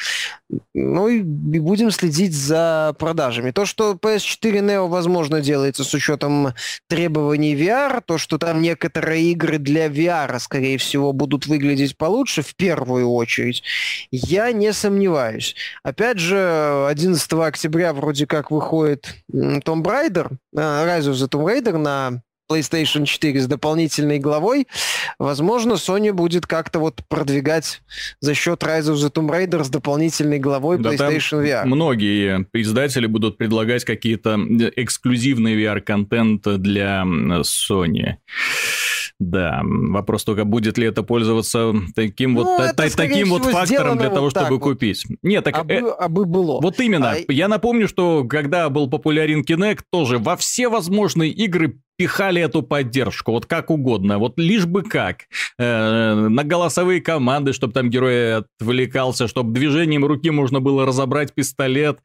[0.75, 3.51] Ну и, и будем следить за продажами.
[3.51, 6.55] То, что PS4 Neo, возможно, делается с учетом
[6.89, 12.55] требований VR, то, что там некоторые игры для VR, скорее всего, будут выглядеть получше в
[12.57, 13.63] первую очередь,
[14.11, 15.55] я не сомневаюсь.
[15.83, 21.77] Опять же, 11 октября вроде как выходит Tomb Raider, э, Rise of the Tomb Raider
[21.77, 24.67] на PlayStation 4 с дополнительной главой,
[25.19, 27.83] возможно, Sony будет как-то вот продвигать
[28.21, 31.65] за счет Rise of the Tomb Raider с дополнительной главой да PlayStation VR.
[31.65, 34.38] Многие издатели будут предлагать какие-то
[34.77, 37.05] эксклюзивный VR-контент для
[37.43, 38.17] Sony.
[39.23, 44.09] Да, вопрос только, будет ли это пользоваться таким ну, вот, та, таким вот фактором для
[44.09, 44.62] того, вот чтобы вот.
[44.62, 45.07] купить.
[45.23, 45.59] Нет, так...
[45.59, 46.61] Абы, э, абы было.
[46.61, 47.12] Вот именно.
[47.12, 47.17] А...
[47.29, 53.33] Я напомню, что когда был популярен Kinect, тоже во все возможные игры пихали эту поддержку,
[53.33, 55.25] вот как угодно, вот лишь бы как.
[55.59, 62.01] Э, на голосовые команды, чтобы там герой отвлекался, чтобы движением руки можно было разобрать пистолет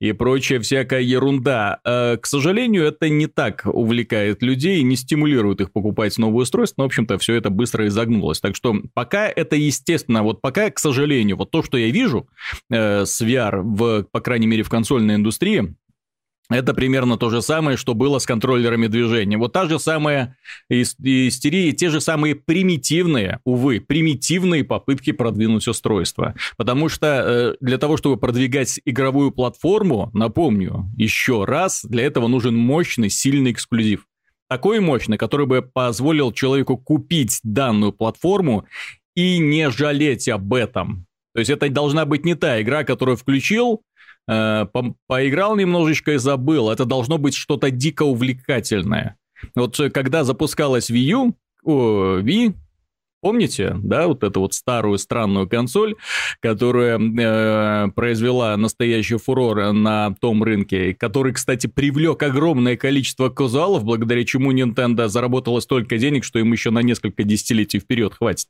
[0.00, 1.80] и прочая всякая ерунда.
[1.84, 6.84] Э, к сожалению, это не так увлекает людей, не стимулирует их покупать новые устройства, но,
[6.84, 8.40] в общем-то, все это быстро изогнулось.
[8.40, 12.28] Так что пока это естественно, вот пока, к сожалению, вот то, что я вижу
[12.70, 15.74] э, с VR, в, по крайней мере, в консольной индустрии,
[16.50, 19.38] это примерно то же самое, что было с контроллерами движения.
[19.38, 20.36] Вот та же самая
[20.68, 26.34] истерия, те же самые примитивные, увы, примитивные попытки продвинуть устройство.
[26.56, 32.56] Потому что э, для того, чтобы продвигать игровую платформу, напомню еще раз, для этого нужен
[32.56, 34.06] мощный, сильный эксклюзив.
[34.48, 38.66] Такой мощный, который бы позволил человеку купить данную платформу
[39.14, 41.06] и не жалеть об этом.
[41.34, 43.82] То есть это должна быть не та игра, которую включил,
[44.28, 46.70] э, по поиграл немножечко и забыл.
[46.70, 49.16] Это должно быть что-то дико увлекательное.
[49.54, 52.54] Вот э, когда запускалась Wii U, о, Wii,
[53.22, 55.94] Помните, да, вот эту вот старую странную консоль,
[56.40, 64.24] которая э, произвела настоящий фурор на том рынке, который, кстати, привлек огромное количество казуалов, благодаря
[64.24, 68.48] чему Nintendo заработала столько денег, что им еще на несколько десятилетий вперед хватит.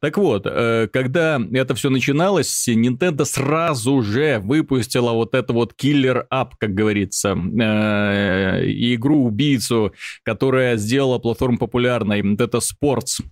[0.00, 6.22] Так вот, э, когда это все начиналось, Nintendo сразу же выпустила вот это вот killer
[6.22, 8.62] app, как говорится, э,
[8.94, 12.22] игру-убийцу, которая сделала платформу популярной.
[12.22, 13.24] Вот это Sports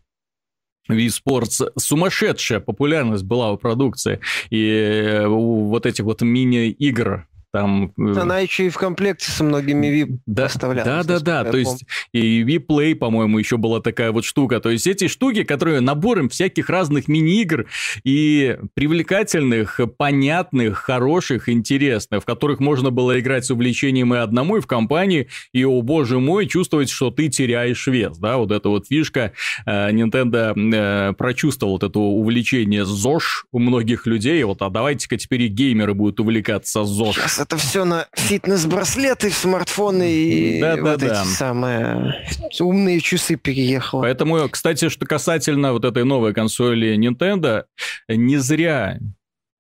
[0.93, 4.21] Wii сумасшедшая популярность была у продукции.
[4.51, 7.93] И э, у вот этих вот мини-игр там...
[7.99, 11.07] Э, Она еще и в комплекте со многими VIP да, поставлялась.
[11.07, 11.51] Да, да, да.
[11.51, 14.61] То есть и VIP Play, по-моему, еще была такая вот штука.
[14.61, 17.67] То есть эти штуки, которые набором всяких разных мини-игр
[18.05, 24.61] и привлекательных, понятных, хороших, интересных, в которых можно было играть с увлечением и одному, и
[24.61, 28.87] в компании, и, о боже мой, чувствовать, что ты теряешь вес, да, вот эта вот
[28.87, 29.33] фишка.
[29.67, 35.43] Э, Nintendo э, прочувствовал вот это увлечение ЗОЖ у многих людей, вот, а давайте-ка теперь
[35.43, 41.13] и геймеры будут увлекаться ЗОЖ это все на фитнес-браслеты, смартфоны и да, вот да, эти
[41.13, 41.25] да.
[41.25, 42.27] самые
[42.61, 44.03] умные часы переехало.
[44.03, 47.65] Поэтому, кстати, что касательно вот этой новой консоли Nintendo,
[48.09, 48.99] не зря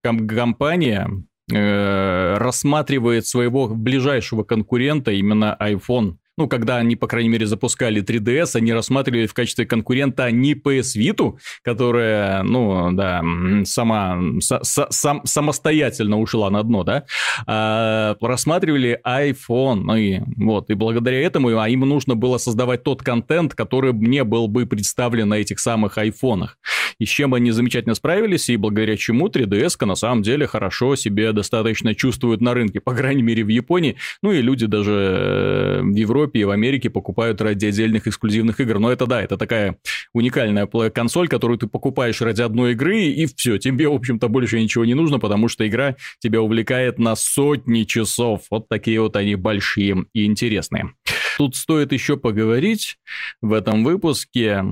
[0.02, 1.08] компания
[1.52, 8.56] э, рассматривает своего ближайшего конкурента именно iPhone ну, когда они, по крайней мере, запускали 3DS,
[8.56, 13.22] они рассматривали в качестве конкурента не PS Vita, которая, ну, да,
[13.64, 17.04] сама, с, сам, самостоятельно ушла на дно, да,
[17.46, 23.02] а рассматривали iPhone, ну, и вот, и благодаря этому а им нужно было создавать тот
[23.02, 26.56] контент, который не был бы представлен на этих самых айфонах.
[26.98, 31.32] И с чем они замечательно справились, и благодаря чему 3DS на самом деле хорошо себе
[31.32, 35.94] достаточно чувствует на рынке, по крайней мере, в Японии, ну, и люди даже э, в
[35.94, 38.78] Европе Европе и в Америке покупают ради отдельных эксклюзивных игр.
[38.78, 39.76] Но это да, это такая
[40.12, 44.84] уникальная консоль, которую ты покупаешь ради одной игры, и все, тебе, в общем-то, больше ничего
[44.84, 48.42] не нужно, потому что игра тебя увлекает на сотни часов.
[48.50, 50.92] Вот такие вот они большие и интересные.
[51.36, 52.96] Тут стоит еще поговорить
[53.40, 54.62] в этом выпуске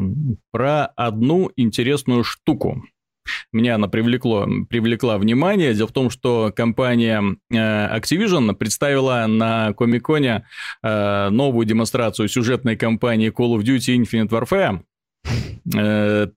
[0.51, 2.83] про одну интересную штуку
[3.53, 5.75] меня она привлекло, привлекла внимание.
[5.75, 10.47] Дело в том, что компания э, Activision представила на Комиконе
[10.83, 14.81] э, новую демонстрацию сюжетной кампании Call of Duty Infinite Warfare.
[15.77, 16.29] Э,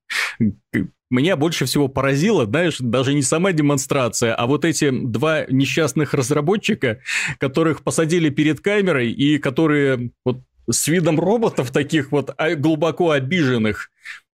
[1.11, 6.99] меня больше всего поразило, знаешь, даже не сама демонстрация, а вот эти два несчастных разработчика,
[7.37, 10.39] которых посадили перед камерой и которые вот
[10.71, 13.89] с видом роботов таких вот а, глубоко обиженных,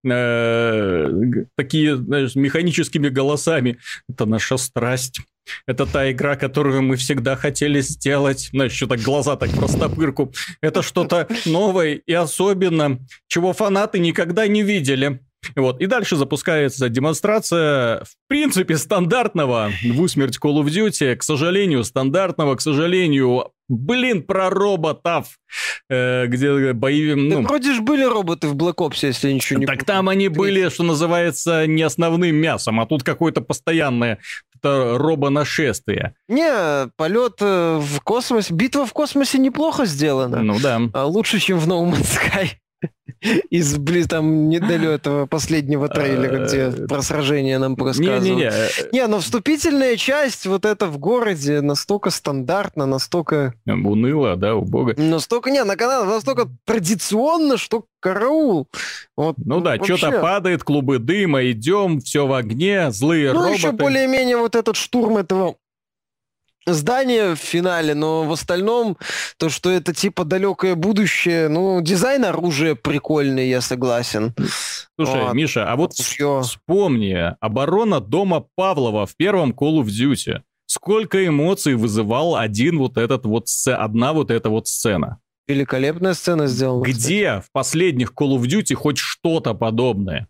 [0.05, 1.09] э,
[1.55, 3.77] такие, знаешь, механическими голосами.
[4.09, 5.21] Это наша страсть.
[5.65, 8.49] Это та игра, которую мы всегда хотели сделать.
[8.51, 10.33] Знаешь, что так глаза так простопырку.
[10.61, 15.21] Это что-то новое и особенно, чего фанаты никогда не видели.
[15.55, 15.79] Вот.
[15.81, 22.55] И дальше запускается демонстрация, в принципе, стандартного в усмерть Call of Duty, к сожалению, стандартного,
[22.55, 25.37] к сожалению, блин, про роботов,
[25.89, 27.13] э, где бои...
[27.13, 27.41] Ну...
[27.41, 29.65] Да вроде же были роботы в Black Ops, если ничего не...
[29.65, 34.19] Так там они были, что называется, не основным мясом, а тут какое-то постоянное
[34.57, 36.15] это робонашествие.
[36.27, 40.41] Не, полет э, в космосе, битва в космосе неплохо сделана.
[40.41, 40.81] Ну да.
[40.93, 42.49] А лучше, чем в No Man's Sky.
[43.49, 48.23] Из, блин, там не дали этого последнего трейлера, где э, про сражение нам рассказывают.
[48.23, 48.51] Не-не-не.
[48.91, 53.53] Не, но вступительная часть вот это в городе настолько стандартно, настолько...
[53.65, 54.93] Уныло, да, убого.
[54.97, 58.67] Настолько, не, на канале настолько традиционно, что караул.
[59.15, 59.97] Вот, ну да, вообще.
[59.97, 63.49] что-то падает, клубы дыма, идем, все в огне, злые ну, роботы.
[63.49, 65.55] Ну еще более-менее вот этот штурм этого
[66.67, 68.97] здание в финале, но в остальном
[69.37, 74.33] то, что это типа далекое будущее, ну, дизайн оружия прикольный, я согласен.
[74.95, 75.33] Слушай, вот.
[75.33, 76.41] Миша, а вот Всё.
[76.41, 80.41] вспомни, оборона дома Павлова в первом Call of Duty.
[80.65, 85.19] Сколько эмоций вызывал один вот этот вот, одна вот эта вот сцена.
[85.47, 86.83] Великолепная сцена сделана.
[86.83, 87.45] Где кстати.
[87.45, 90.27] в последних Call of Duty хоть что-то подобное?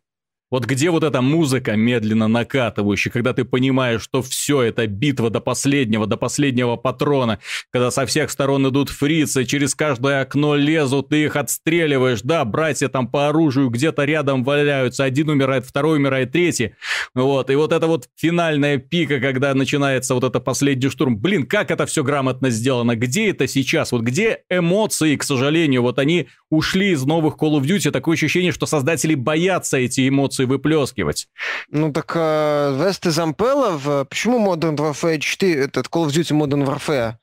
[0.49, 5.41] Вот где вот эта музыка медленно накатывающая, когда ты понимаешь, что все это битва до
[5.41, 11.25] последнего, до последнего патрона, когда со всех сторон идут фрицы, через каждое окно лезут, ты
[11.25, 16.75] их отстреливаешь, да, братья там по оружию где-то рядом валяются, один умирает, второй умирает, третий,
[17.13, 21.71] вот, и вот это вот финальная пика, когда начинается вот это последний штурм, блин, как
[21.71, 26.91] это все грамотно сделано, где это сейчас, вот где эмоции, к сожалению, вот они ушли
[26.91, 31.27] из новых Call of Duty, такое ощущение, что создатели боятся эти эмоции эмоции выплескивать.
[31.69, 36.65] Ну так э, Вест и Зампелла, почему Modern Warfare 4, этот Call of Duty Modern
[36.65, 37.13] Warfare,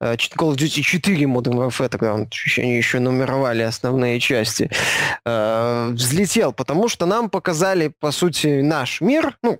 [0.00, 2.28] э, Call of Duty 4 Modern Warfare, тогда он,
[2.58, 4.70] они еще нумеровали основные части,
[5.24, 6.52] э, взлетел?
[6.52, 9.58] Потому что нам показали, по сути, наш мир, ну,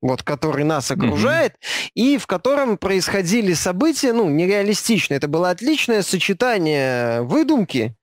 [0.00, 1.90] вот, который нас окружает, mm-hmm.
[1.94, 5.18] и в котором происходили события, ну, нереалистичные.
[5.18, 7.94] Это было отличное сочетание выдумки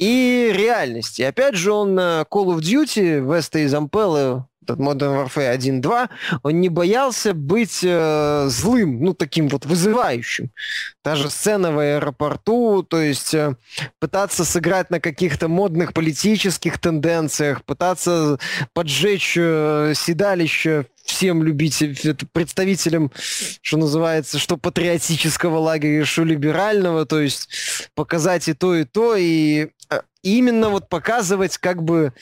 [0.00, 1.22] и реальности.
[1.22, 6.08] Опять же, он на Call of Duty, Веста и Зампеллы этот Modern Warfare 1.2,
[6.42, 10.50] он не боялся быть э, злым, ну, таким вот вызывающим.
[11.02, 13.56] Та же сцена в аэропорту, то есть э,
[13.98, 18.38] пытаться сыграть на каких-то модных политических тенденциях, пытаться
[18.72, 23.12] поджечь э, седалище всем любителям, представителям,
[23.62, 29.68] что называется, что патриотического лагеря, что либерального, то есть показать и то, и то, и
[29.90, 32.12] э, именно вот показывать как бы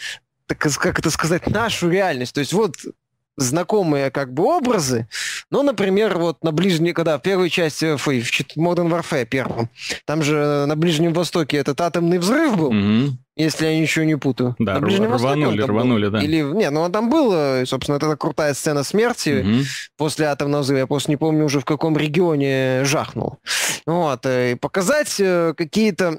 [0.49, 2.35] так, как это сказать, нашу реальность.
[2.35, 2.75] То есть вот
[3.39, 5.09] знакомые как бы образы,
[5.51, 9.71] ну, например, вот на ближней, когда в первой части, фу, в Modern Warfare первом,
[10.05, 13.17] там же на Ближнем Востоке этот атомный взрыв был, угу.
[13.37, 14.57] если я ничего не путаю.
[14.59, 16.13] Да, на Ближнем рванули, рванули, был.
[16.13, 16.23] да.
[16.23, 19.65] Или, не, ну, там было, собственно, это крутая сцена смерти угу.
[19.97, 23.39] после атомного взрыва, я просто не помню уже в каком регионе жахнул.
[23.87, 26.19] Вот, и показать э, какие-то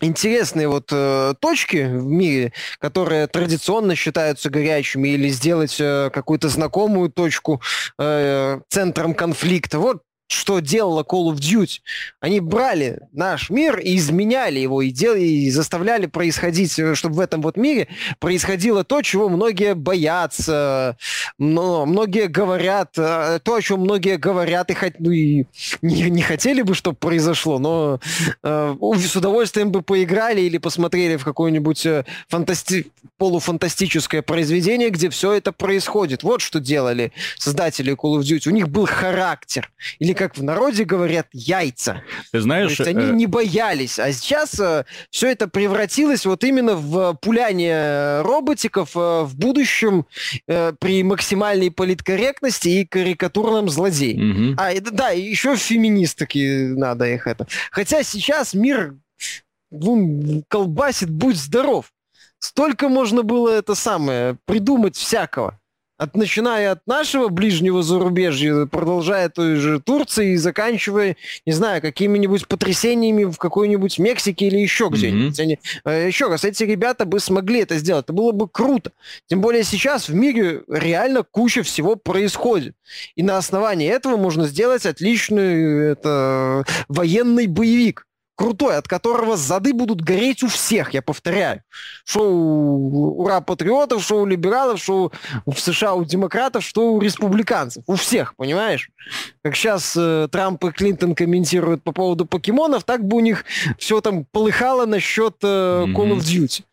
[0.00, 7.10] интересные вот э, точки в мире, которые традиционно считаются горячими, или сделать э, какую-то знакомую
[7.10, 7.60] точку
[7.98, 9.78] э, центром конфликта.
[9.78, 10.02] Вот
[10.34, 11.80] что делала Call of Duty.
[12.20, 15.14] Они брали наш мир и изменяли его, и, дел...
[15.14, 20.96] и заставляли происходить, э, чтобы в этом вот мире происходило то, чего многие боятся,
[21.38, 24.94] но многие говорят, э, то, о чем многие говорят и, хот...
[24.98, 25.44] ну, и
[25.82, 28.00] не, не хотели бы, чтобы произошло, но
[28.42, 32.86] э, с удовольствием бы поиграли или посмотрели в какое-нибудь э, фантасти...
[33.18, 36.22] полуфантастическое произведение, где все это происходит.
[36.22, 38.48] Вот что делали создатели Call of Duty.
[38.48, 39.70] У них был характер.
[39.98, 42.02] Или как в народе говорят, яйца.
[42.32, 42.76] Ты знаешь...
[42.76, 43.12] То есть они э...
[43.12, 43.98] не боялись.
[43.98, 50.06] А сейчас э, все это превратилось вот именно в пуляние роботиков э, в будущем
[50.46, 54.14] э, при максимальной политкорректности и карикатурном злодее.
[54.14, 54.56] Угу.
[54.58, 57.46] А, это, да, еще феминистки надо их это.
[57.70, 58.94] Хотя сейчас мир
[59.70, 61.92] вон, колбасит, будь здоров.
[62.38, 65.58] Столько можно было это самое придумать всякого
[65.96, 72.48] от, начиная от нашего ближнего зарубежья, продолжая той же Турции и заканчивая, не знаю, какими-нибудь
[72.48, 75.38] потрясениями в какой-нибудь Мексике или еще где-нибудь.
[75.38, 75.42] Mm-hmm.
[75.42, 78.04] Они, э, еще раз, эти ребята бы смогли это сделать.
[78.04, 78.92] Это было бы круто.
[79.26, 82.74] Тем более сейчас в мире реально куча всего происходит.
[83.14, 90.00] И на основании этого можно сделать отличный это, военный боевик крутой, от которого зады будут
[90.00, 91.62] гореть у всех, я повторяю.
[92.04, 95.12] Что у ура патриотов, что у либералов, что
[95.46, 97.84] в США у демократов, что у республиканцев.
[97.86, 98.90] У всех, понимаешь?
[99.42, 103.44] Как сейчас э, Трамп и Клинтон комментируют по поводу покемонов, так бы у них
[103.78, 106.64] все там полыхало насчет э, Call of Duty.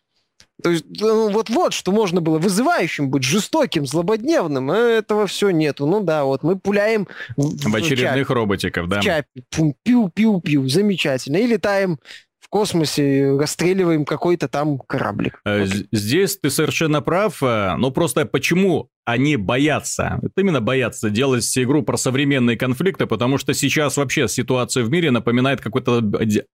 [0.61, 5.85] То есть ну, вот-вот, что можно было вызывающим быть, жестоким, злободневным, а этого все нету.
[5.85, 7.07] Ну да, вот мы пуляем...
[7.37, 9.01] В, в очередных чапе, роботиков, да.
[9.01, 9.27] В чапе.
[9.85, 11.37] Пиу-пиу-пиу, замечательно.
[11.37, 11.99] И летаем
[12.51, 15.41] космосе расстреливаем какой-то там кораблик.
[15.45, 21.45] Э, здесь ты совершенно прав, э, но просто почему они боятся, это именно боятся делать
[21.57, 26.01] игру про современные конфликты, потому что сейчас вообще ситуация в мире напоминает какой-то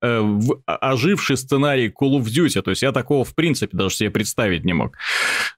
[0.02, 4.64] э, оживший сценарий Call of Duty, то есть я такого в принципе даже себе представить
[4.64, 4.98] не мог.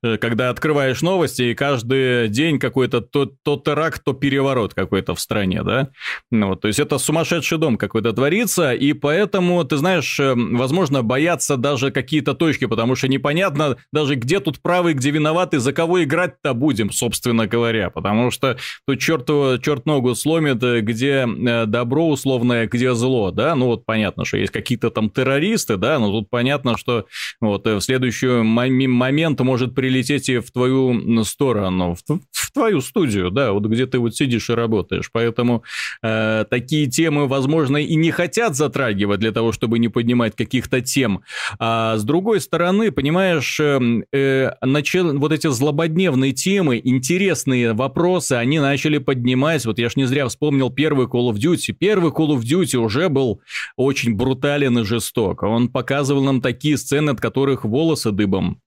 [0.03, 5.19] Э, когда открываешь новости, и каждый день какой-то то, то теракт, то переворот какой-то в
[5.19, 5.89] стране, да?
[6.31, 11.03] Ну, вот, то есть это сумасшедший дом какой-то творится, и поэтому, ты знаешь, э, возможно,
[11.03, 16.03] боятся даже какие-то точки, потому что непонятно даже где тут правый, где виноватый, за кого
[16.03, 19.27] играть-то будет будем, собственно говоря, потому что тут черт,
[19.61, 24.37] черт ногу сломит, э, где э, добро условное, где зло, да, ну вот понятно, что
[24.37, 27.05] есть какие-то там террористы, да, но тут понятно, что
[27.41, 33.29] вот э, в следующий момент может прилететь и в твою сторону, в, в твою студию,
[33.29, 35.63] да, вот где ты вот сидишь и работаешь, поэтому
[36.01, 41.23] э, такие темы, возможно, и не хотят затрагивать для того, чтобы не поднимать каких-то тем,
[41.59, 43.79] а с другой стороны, понимаешь, э,
[44.13, 49.65] э, начал, вот эти злободневные темы, темы, интересные вопросы они начали поднимать.
[49.65, 51.73] Вот я ж не зря вспомнил первый Call of Duty.
[51.73, 53.41] Первый Call of Duty уже был
[53.75, 55.43] очень брутален и жесток.
[55.43, 58.61] Он показывал нам такие сцены, от которых волосы дыбом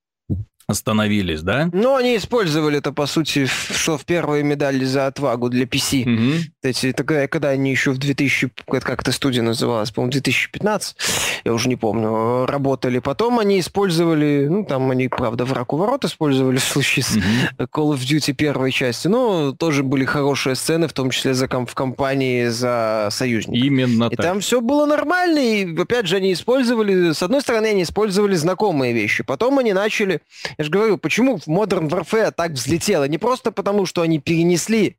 [0.72, 1.70] остановились, да?
[1.72, 6.02] Ну, они использовали это, по сути, что в первые медали за отвагу для PC.
[6.02, 6.32] Угу.
[6.62, 10.96] Эти, тогда, когда они еще в 2000, как эта студия называлась, по-моему, 2015,
[11.44, 12.98] я уже не помню, работали.
[12.98, 17.22] Потом они использовали, ну, там они, правда, враг у ворот использовали в случае с угу.
[17.58, 21.74] Call of Duty первой части, но тоже были хорошие сцены, в том числе за, в
[21.74, 23.64] компании за союзников.
[23.64, 24.26] Именно и так.
[24.26, 28.92] там все было нормально, и, опять же, они использовали, с одной стороны, они использовали знакомые
[28.92, 30.20] вещи, потом они начали
[30.62, 33.09] я же говорю, почему в Modern Warfare так взлетело?
[33.09, 34.97] Не просто потому, что они перенесли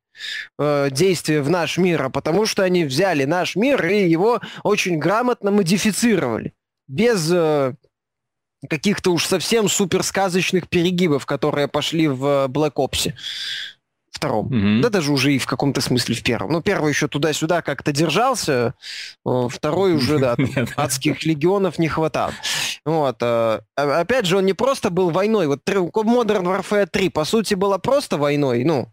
[0.60, 4.98] э, действия в наш мир, а потому что они взяли наш мир и его очень
[4.98, 6.54] грамотно модифицировали.
[6.90, 7.76] Без э,
[8.70, 13.14] каких-то уж совсем суперсказочных перегибов, которые пошли в Black Ops
[14.24, 14.48] втором.
[14.48, 14.82] Mm-hmm.
[14.82, 16.54] Да даже уже и в каком-то смысле в первом.
[16.54, 18.74] Ну, первый еще туда-сюда как-то держался,
[19.24, 20.38] второй уже, да,
[20.78, 22.32] адских легионов не хватало.
[22.86, 23.18] Вот.
[23.22, 25.48] Э, а, опять же, он не просто был войной.
[25.48, 28.88] Вот Modern Warfare 3, по сути, была просто войной, ну,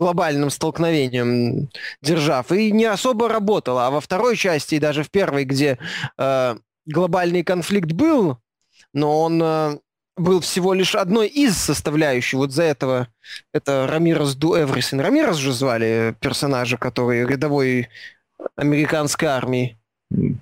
[0.00, 1.68] глобальным столкновением
[2.02, 3.86] держав, и не особо работала.
[3.86, 5.78] А во второй части, и даже в первой, где
[6.18, 6.56] э,
[6.86, 8.38] глобальный конфликт был,
[8.92, 9.78] но он э,
[10.16, 12.38] был всего лишь одной из составляющих.
[12.38, 13.08] Вот за этого
[13.52, 15.00] это Рамирос Do Everything.
[15.00, 17.88] Рамирос же звали персонажа, который рядовой
[18.56, 19.76] американской армии.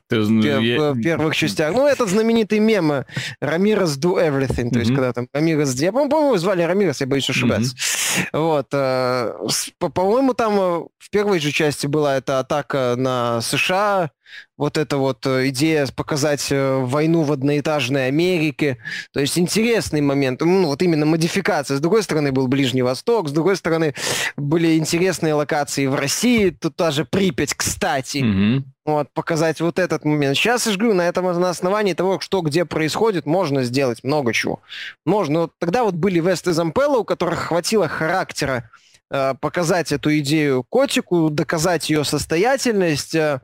[0.08, 0.92] Ты, Пер, я...
[0.92, 1.72] В первых частях.
[1.72, 3.04] Ну, этот знаменитый мем
[3.40, 4.64] Рамирос do everything.
[4.64, 4.72] Mm-hmm.
[4.72, 5.74] То есть, когда там Рамирос...
[5.74, 7.74] Я, по-моему, звали Рамирос, я боюсь ошибаться.
[7.74, 7.99] Mm-hmm.
[8.32, 8.68] Вот.
[8.72, 9.32] Э,
[9.78, 14.11] по-моему, там э, в первой же части была эта атака на США,
[14.56, 18.78] вот эта вот э, идея показать войну в одноэтажной Америке.
[19.12, 20.40] То есть интересный момент.
[20.40, 21.76] Ну, вот именно модификация.
[21.76, 23.94] С другой стороны был Ближний Восток, с другой стороны
[24.36, 26.50] были интересные локации в России.
[26.50, 28.18] Тут даже Припять, кстати.
[28.18, 28.62] Mm-hmm.
[28.86, 30.36] Вот, показать вот этот момент.
[30.36, 34.32] Сейчас, я же говорю, на этом на основании того, что где происходит, можно сделать много
[34.32, 34.61] чего.
[35.04, 35.42] Можно.
[35.42, 38.70] Вот тогда вот были Вест и Зампелла, у которых хватило характера
[39.11, 43.40] э, показать эту идею котику, доказать ее состоятельность, э,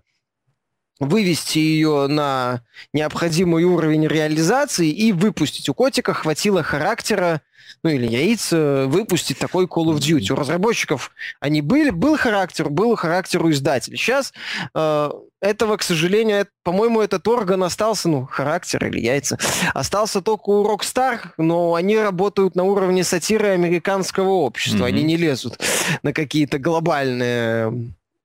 [0.99, 5.69] вывести ее на необходимый уровень реализации и выпустить.
[5.69, 7.43] У котика хватило характера,
[7.83, 10.33] ну или яиц, выпустить такой Call of Duty.
[10.33, 13.99] У разработчиков они были, был характер, был характер у издателей.
[13.99, 14.33] Сейчас
[14.75, 19.39] э, этого, к сожалению, по-моему, этот орган остался, ну, характер или яйца,
[19.75, 24.85] остался только у Rockstar, но они работают на уровне сатиры американского общества.
[24.85, 24.89] Mm-hmm.
[24.89, 25.59] Они не лезут
[26.03, 27.27] на какие-то глобальные
[27.57, 27.73] Э,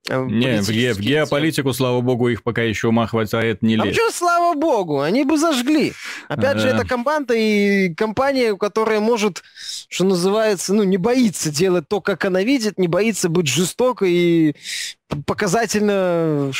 [0.08, 3.90] не, в, ге- в геополитику, слава богу, их пока еще ума хватает не лезть.
[3.90, 5.92] А что, слава богу, они бы зажгли.
[6.28, 9.42] Опять же, это команда и компания, которая может,
[9.88, 14.56] что называется, ну, не боится делать то, как она видит, не боится быть жестокой и
[15.26, 16.50] показательно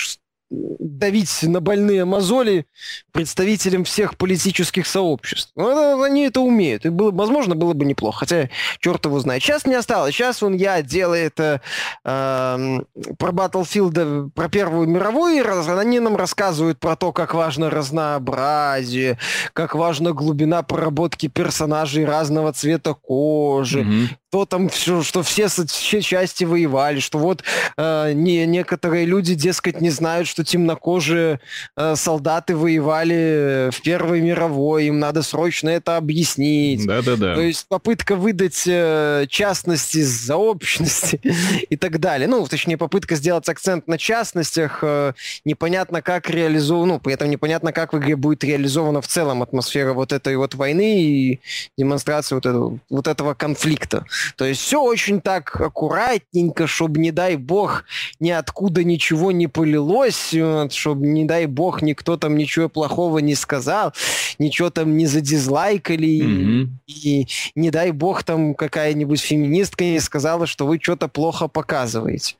[0.52, 2.66] давить на больные мозоли
[3.12, 5.52] представителям всех политических сообществ.
[5.56, 6.84] Ну, они это умеют.
[6.84, 8.20] И было, возможно, было бы неплохо.
[8.20, 8.50] Хотя,
[8.80, 9.42] черт его знает.
[9.42, 10.14] Сейчас не осталось.
[10.14, 11.60] Сейчас он я делает э,
[12.04, 12.78] э,
[13.18, 19.18] про Battlefield, про Первую мировую, и они нам рассказывают про то, как важно разнообразие,
[19.54, 26.00] как важна глубина проработки персонажей разного цвета кожи, mm-hmm что там все, что все, все
[26.00, 27.44] части воевали, что вот
[27.76, 31.38] э, не, некоторые люди, дескать, не знают, что темнокожие
[31.76, 36.86] э, солдаты воевали в Первой мировой, им надо срочно это объяснить.
[36.86, 37.34] Да-да-да.
[37.34, 41.20] То есть попытка выдать э, частности за общности
[41.68, 42.26] и так далее.
[42.26, 45.12] Ну, точнее, попытка сделать акцент на частностях, э,
[45.44, 49.92] непонятно как реализовано, ну, при этом непонятно, как в игре будет реализована в целом атмосфера
[49.92, 51.40] вот этой вот войны и
[51.76, 54.06] демонстрация вот этого, вот этого конфликта.
[54.36, 57.84] То есть все очень так аккуратненько, чтобы, не дай бог,
[58.20, 60.34] ниоткуда ничего не полилось,
[60.70, 63.92] чтобы, не дай бог, никто там ничего плохого не сказал,
[64.38, 66.68] ничего там не задизлайкали, mm-hmm.
[66.86, 72.36] и, и не дай бог там какая-нибудь феминистка не сказала, что вы что-то плохо показываете.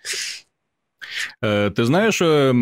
[1.40, 2.52] Э, ты знаешь, э,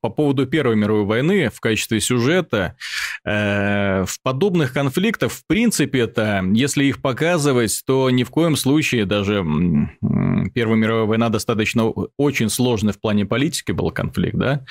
[0.00, 2.76] по поводу Первой мировой войны в качестве сюжета,
[3.24, 9.04] э, в подобных конфликтах, в принципе, это, если их показывать, то ни в коем случае
[9.04, 9.44] даже
[10.52, 11.84] Первая мировая война достаточно
[12.16, 14.64] очень сложный в плане политики был конфликт, да,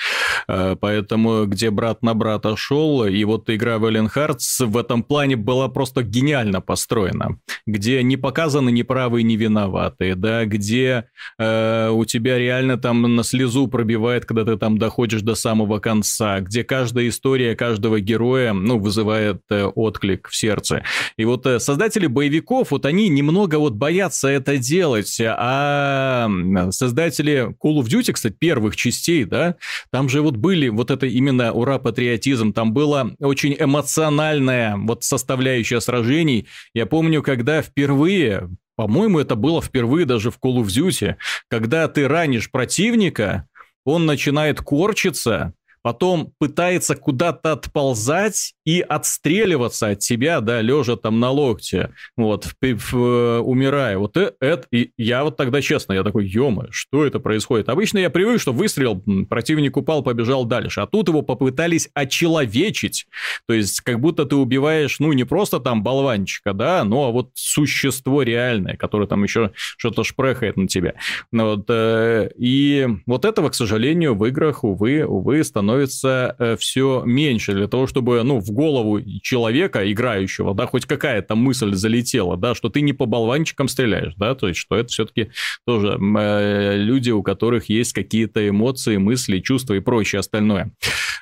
[0.80, 5.68] поэтому где брат на брата шел, и вот игра Valiant Hearts в этом плане была
[5.68, 11.04] просто гениально построена, где не показаны ни правые, ни виноватые, да, где
[11.38, 16.40] э, у тебя реально там на слезу пробивает, когда ты там доходишь до самого конца,
[16.40, 20.84] где каждая история каждого героя, ну, вызывает э, отклик в сердце.
[21.16, 26.28] И вот э, создатели боевиков, вот они немного вот боятся это делать, а А
[26.70, 29.56] создатели Call of Duty, кстати, первых частей, да,
[29.90, 36.46] там же вот были вот это именно ура-патриотизм, там была очень эмоциональная вот составляющая сражений.
[36.74, 41.14] Я помню, когда впервые по-моему, это было впервые даже в Call of Duty,
[41.48, 43.46] когда ты ранишь противника,
[43.84, 51.30] он начинает корчиться, потом пытается куда-то отползать и отстреливаться от тебя, да, лежа там на
[51.30, 53.98] локте, вот, в, в, э, умирая.
[53.98, 57.68] Вот э, это, и я вот тогда, честно, я такой, ё что это происходит?
[57.68, 63.06] Обычно я привык, что выстрел, противник упал, побежал дальше, а тут его попытались очеловечить,
[63.46, 67.30] то есть как будто ты убиваешь, ну, не просто там болванчика, да, но а вот
[67.34, 70.94] существо реальное, которое там еще что-то шпрехает на тебя.
[71.32, 77.02] Ну, вот, э, и вот этого, к сожалению, в играх, увы, увы, становится э, все
[77.04, 82.54] меньше для того, чтобы, ну, в голову человека, играющего, да, хоть какая-то мысль залетела, да,
[82.54, 85.30] что ты не по болванчикам стреляешь, да, то есть, что это все-таки
[85.66, 90.72] тоже э, люди, у которых есть какие-то эмоции, мысли, чувства и прочее остальное.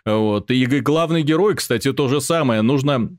[0.04, 0.50] Вот.
[0.50, 2.62] И главный герой, кстати, то же самое.
[2.62, 3.10] Нужно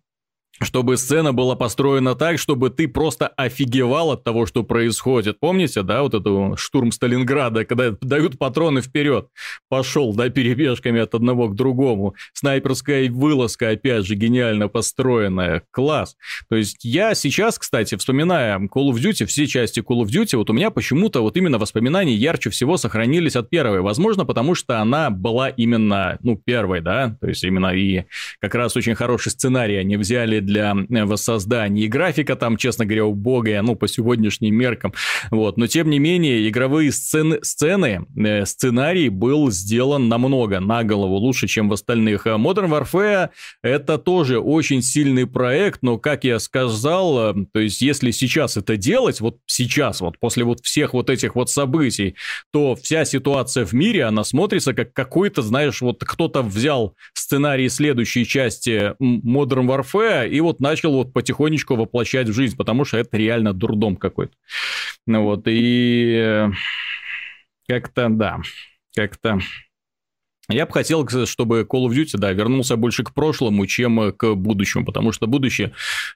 [0.64, 5.40] чтобы сцена была построена так, чтобы ты просто офигевал от того, что происходит.
[5.40, 9.28] Помните, да, вот эту штурм Сталинграда, когда дают патроны вперед,
[9.70, 12.16] пошел, да, перебежками от одного к другому.
[12.34, 15.64] Снайперская вылазка, опять же, гениально построенная.
[15.72, 16.16] Класс.
[16.50, 20.50] То есть я сейчас, кстати, вспоминая Call of Duty, все части Call of Duty, вот
[20.50, 23.82] у меня почему-то вот именно воспоминания ярче всего сохранились от первой.
[23.82, 28.06] Возможно, потому что она была именно, ну, первой, да, то есть именно и
[28.40, 31.86] как раз очень хороший сценарий они взяли для э, воссоздания.
[31.86, 34.94] И графика там, честно говоря, убогая, ну, по сегодняшним меркам.
[35.32, 35.58] Вот.
[35.58, 41.48] Но, тем не менее, игровые сцены, сцены э, сценарий был сделан намного, на голову лучше,
[41.48, 42.28] чем в остальных.
[42.28, 43.30] А Modern Warfare
[43.62, 48.78] это тоже очень сильный проект, но, как я сказал, э, то есть, если сейчас это
[48.78, 52.16] делать, вот сейчас, вот после вот всех вот этих вот событий,
[52.52, 58.26] то вся ситуация в мире, она смотрится как какой-то, знаешь, вот кто-то взял сценарий следующей
[58.26, 63.54] части Modern Warfare и вот начал вот потихонечку воплощать в жизнь, потому что это реально
[63.54, 64.34] дурдом какой-то.
[65.06, 66.52] Ну вот, и э,
[67.68, 68.42] как-то, да,
[68.96, 69.40] как-то
[70.50, 74.86] я бы хотел, чтобы Call of Duty, да, вернулся больше к прошлому, чем к будущему,
[74.86, 75.72] потому что будущее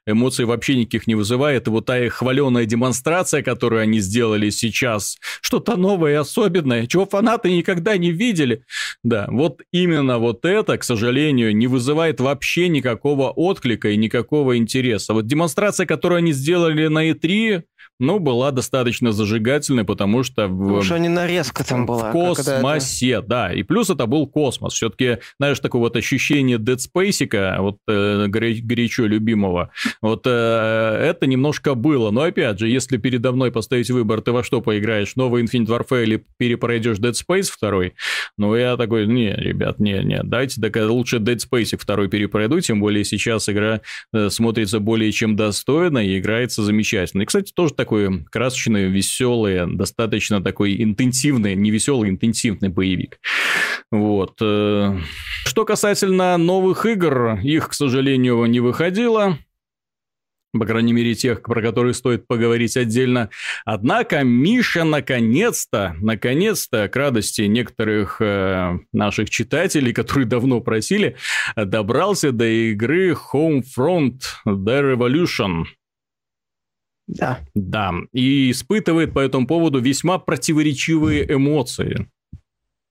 [0.06, 1.68] эмоций вообще никаких не вызывает.
[1.68, 7.06] И вот та их хваленая демонстрация, которую они сделали сейчас, что-то новое и особенное, чего
[7.06, 8.64] фанаты никогда не видели.
[9.02, 15.14] Да, вот именно вот это, к сожалению, не вызывает вообще никакого отклика и никакого интереса.
[15.14, 17.64] Вот демонстрация, которую они сделали на E3,
[18.00, 20.44] ну, была достаточно зажигательной, потому что...
[20.44, 22.10] Потому в, что не нарезка там была.
[22.10, 23.28] В космосе, это...
[23.28, 23.54] да.
[23.54, 24.74] И плюс это был космос.
[24.74, 31.74] Все-таки, знаешь, такое вот ощущение Dead Space, вот э, горячо любимого, вот э, это немножко
[31.74, 32.11] было.
[32.11, 36.03] Но опять же, если передо мной поставить выбор, ты во что поиграешь, новый Infinite Warfare
[36.03, 37.93] или перепройдешь Dead Space второй,
[38.38, 42.80] ну, я такой, не, ребят, не, не, дайте, так лучше Dead Space второй перепройду, тем
[42.80, 43.82] более сейчас игра
[44.13, 47.24] э, смотрится более чем достойно и играется замечательно.
[47.24, 53.20] И, кстати, тоже так такой красочный, веселый, достаточно такой интенсивный, не веселый, интенсивный боевик.
[53.91, 54.07] Вот.
[54.41, 54.97] Э,
[55.45, 59.38] что касательно новых игр, их, к сожалению, не выходило
[60.58, 63.30] по крайней мере, тех, про которые стоит поговорить отдельно.
[63.66, 71.16] Однако Миша наконец-то, наконец-то, к радости некоторых э, наших читателей, которые давно просили,
[71.55, 75.66] добрался до игры Homefront The Revolution.
[77.08, 77.39] Да.
[77.55, 82.10] Да, и испытывает по этому поводу весьма противоречивые эмоции.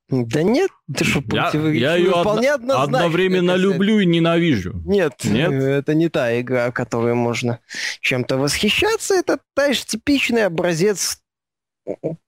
[0.09, 4.81] Да нет, ты что, я, я ее одно, одновременно люблю и ненавижу.
[4.85, 7.59] Нет, нет, это не та игра, которой можно
[8.01, 9.15] чем-то восхищаться.
[9.15, 11.21] Это, знаешь, типичный образец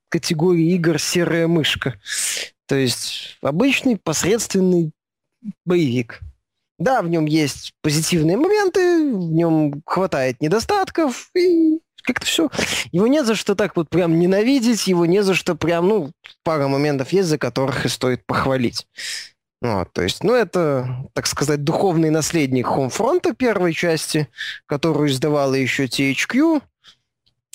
[0.09, 2.01] категории игр «серая мышка».
[2.67, 4.93] То есть обычный посредственный
[5.65, 6.21] боевик.
[6.79, 12.51] Да, в нем есть позитивные моменты, в нем хватает недостатков, и как-то все.
[12.91, 16.11] Его не за что так вот прям ненавидеть, его не за что прям, ну,
[16.43, 18.87] пара моментов есть, за которых и стоит похвалить.
[19.61, 24.29] Вот, то есть, ну, это, так сказать, духовный наследник Homefront первой части,
[24.67, 26.63] которую издавала еще THQ.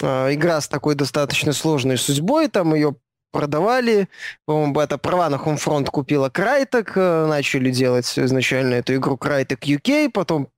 [0.01, 2.95] А, игра с такой достаточно сложной судьбой, там ее
[3.31, 4.07] продавали.
[4.45, 10.11] По-моему, это права на Homefront купила Crytek, э, начали делать изначально эту игру Crytek UK,
[10.11, 10.49] потом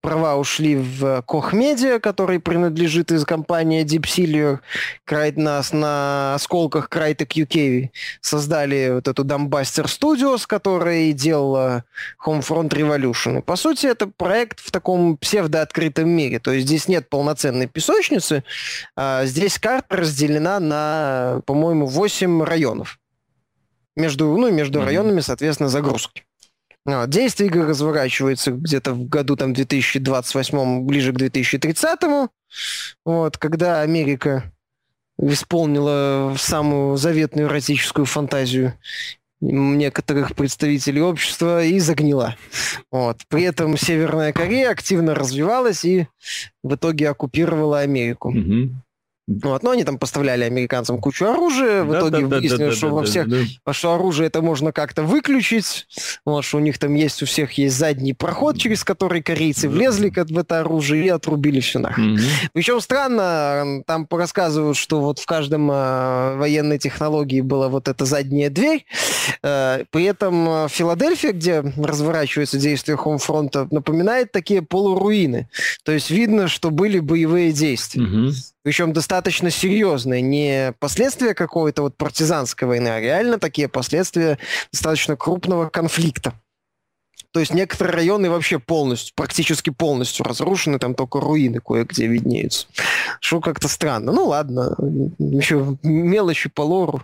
[0.00, 4.60] права ушли в Media, который принадлежит из компании Deep Silver,
[5.04, 7.90] Крайт нас на осколках Crytek UK
[8.20, 11.84] создали вот эту Dumbbuster Studios, которая делала
[12.24, 13.38] Homefront Revolution.
[13.38, 16.38] И, по сути, это проект в таком псевдооткрытом мире.
[16.38, 18.44] То есть здесь нет полноценной песочницы,
[18.96, 22.98] а здесь карта разделена на, по-моему, 8 районов.
[23.96, 24.84] Между, ну, между mm-hmm.
[24.84, 26.24] районами, соответственно, загрузки.
[26.84, 27.10] Вот.
[27.10, 32.30] Действие игры разворачивается где-то в году там 2028, ближе к 2030,
[33.04, 34.52] вот, когда Америка
[35.18, 38.74] исполнила самую заветную эротическую фантазию
[39.40, 42.36] некоторых представителей общества и загнила.
[42.90, 43.22] Вот.
[43.28, 46.06] При этом Северная Корея активно развивалась и
[46.62, 48.30] в итоге оккупировала Америку.
[48.30, 48.70] Угу.
[49.42, 51.84] Вот, но они там поставляли американцам кучу оружия.
[51.84, 53.28] В да, итоге да, выяснилось, да, что во всех,
[53.70, 55.86] что оружие это можно как-то выключить.
[56.24, 60.10] Вот, что у них там есть, у всех есть задний проход, через который корейцы влезли
[60.10, 62.16] в это оружие и отрубили все нахрен.
[62.16, 62.50] Mm-hmm.
[62.52, 68.50] Причем странно, там рассказывают, что вот в каждом э, военной технологии была вот эта задняя
[68.50, 68.84] дверь.
[69.44, 75.48] Э, при этом Филадельфия, где разворачивается действие Хомфронта, напоминает такие полуруины.
[75.84, 78.02] То есть видно, что были боевые действия.
[78.02, 78.32] Mm-hmm.
[78.70, 84.38] Причем достаточно серьезные, не последствия какой-то вот партизанской войны, а реально такие последствия
[84.72, 86.34] достаточно крупного конфликта.
[87.32, 92.68] То есть некоторые районы вообще полностью, практически полностью разрушены, там только руины кое-где виднеются.
[93.18, 94.12] Что как-то странно.
[94.12, 94.76] Ну ладно,
[95.18, 97.02] еще мелочи по лору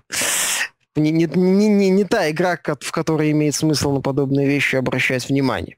[0.96, 5.28] не, не, не, не, не та игра, в которой имеет смысл на подобные вещи обращать
[5.28, 5.76] внимание.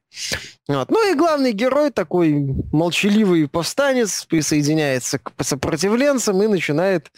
[0.68, 0.90] Вот.
[0.90, 2.32] Ну и главный герой, такой
[2.72, 7.10] молчаливый повстанец, присоединяется к сопротивленцам и начинает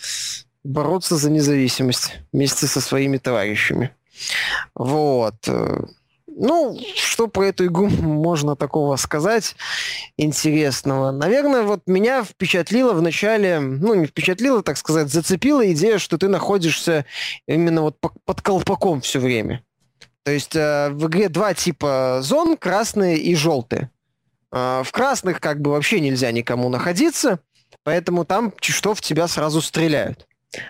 [0.65, 3.95] бороться за независимость вместе со своими товарищами.
[4.75, 5.37] Вот.
[6.37, 9.57] Ну, что про эту игру можно такого сказать
[10.17, 11.11] интересного?
[11.11, 16.29] Наверное, вот меня впечатлило в начале, ну, не впечатлило, так сказать, зацепила идея, что ты
[16.29, 17.05] находишься
[17.47, 19.63] именно вот под колпаком все время.
[20.23, 23.91] То есть э, в игре два типа зон, красные и желтые.
[24.53, 27.41] Э, в красных как бы вообще нельзя никому находиться,
[27.85, 30.27] поэтому там что в тебя сразу стреляют.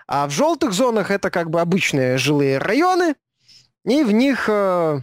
[0.06, 3.14] А в желтых зонах это как бы обычные жилые районы,
[3.84, 4.48] и в них...
[4.48, 5.00] Э,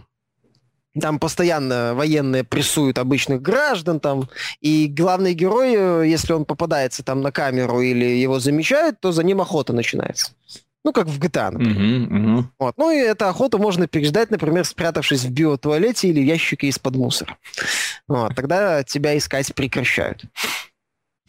[1.00, 4.28] там постоянно военные прессуют обычных граждан, там,
[4.60, 9.22] и главный герой, э, если он попадается там на камеру или его замечают, то за
[9.22, 10.32] ним охота начинается.
[10.84, 11.76] Ну, как в GTA, например.
[11.76, 12.44] Uh-huh, uh-huh.
[12.58, 12.74] Вот.
[12.78, 17.36] Ну, и эту охоту можно переждать, например, спрятавшись в биотуалете или в ящике из-под мусора.
[18.06, 18.34] Вот.
[18.34, 20.24] Тогда тебя искать прекращают.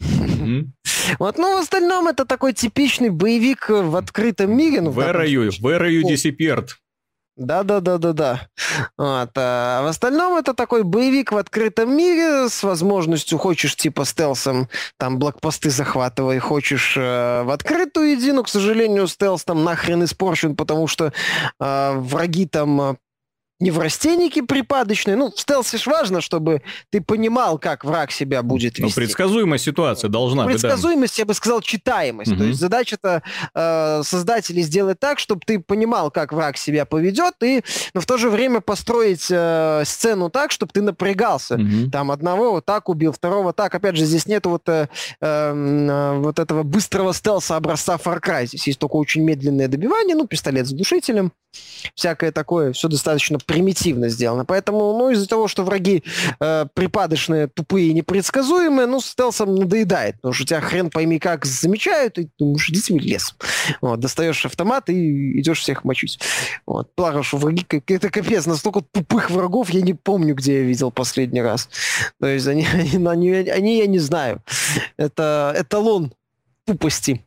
[0.00, 0.66] Mm-hmm.
[1.18, 4.80] Вот, ну, в остальном это такой типичный боевик в открытом мире.
[4.80, 5.50] Ну, Where are you?
[5.60, 6.70] Where are you disappeared?
[7.40, 8.48] Да-да-да-да-да.
[8.98, 9.30] Вот.
[9.34, 14.68] А в остальном это такой боевик в открытом мире с возможностью, хочешь типа стелсом,
[14.98, 20.54] там блокпосты захватывай, хочешь э, в открытую иди, но, к сожалению, стелс там нахрен испорчен,
[20.54, 21.14] потому что
[21.58, 22.98] э, враги там
[23.60, 25.16] неврастенники припадочные.
[25.16, 28.98] Ну, в стелсе ж важно, чтобы ты понимал, как враг себя будет ну, вести.
[28.98, 30.52] Ну, предсказуемая ситуация должна быть.
[30.60, 31.22] Предсказуемость, да.
[31.22, 32.32] я бы сказал, читаемость.
[32.32, 32.38] Угу.
[32.38, 33.22] То есть задача-то
[33.54, 37.62] э, создателей сделать так, чтобы ты понимал, как враг себя поведет, и,
[37.94, 41.56] но в то же время построить э, сцену так, чтобы ты напрягался.
[41.56, 41.90] Угу.
[41.92, 43.74] Там одного вот так убил, второго так.
[43.74, 44.88] Опять же, здесь нет вот, э,
[45.20, 48.46] э, вот этого быстрого стелса образца Far Cry.
[48.46, 51.32] Здесь есть только очень медленное добивание, ну, пистолет с душителем,
[51.94, 52.72] всякое такое.
[52.72, 54.44] Все достаточно примитивно сделано.
[54.44, 56.02] Поэтому, ну, из-за того, что враги
[56.40, 60.16] э, припадочные, тупые и непредсказуемые, ну, стелсом надоедает.
[60.16, 63.34] Потому что тебя хрен пойми как замечают, и думаешь, идите в лес.
[63.80, 66.20] Вот, достаешь автомат и идешь всех мочить.
[66.66, 66.90] Вот.
[66.96, 71.42] Благо, что враги, это капец, настолько тупых врагов я не помню, где я видел последний
[71.42, 71.68] раз.
[72.20, 74.42] То есть они, они, они, они я не знаю.
[74.96, 76.12] Это эталон
[76.66, 77.24] тупости.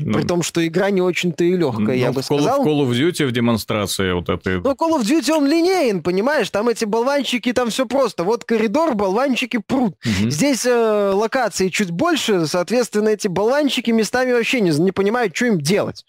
[0.00, 2.62] Ну, При том, что игра не очень-то и легкая, ну, я бы сказал.
[2.62, 4.60] В Call of Duty в демонстрации вот этой...
[4.60, 6.50] Ну, Call of Duty он линейен, понимаешь?
[6.50, 8.24] Там эти болванчики, там все просто.
[8.24, 9.94] Вот коридор, болванчики прут.
[10.04, 10.30] Угу.
[10.30, 15.60] Здесь э, локации чуть больше, соответственно, эти болванчики местами вообще не, не понимают, что им
[15.60, 16.04] делать.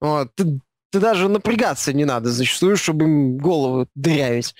[0.00, 0.30] Вот.
[0.34, 0.60] Ты,
[0.94, 4.54] ты даже напрягаться не надо зачастую, чтобы им голову дырявить.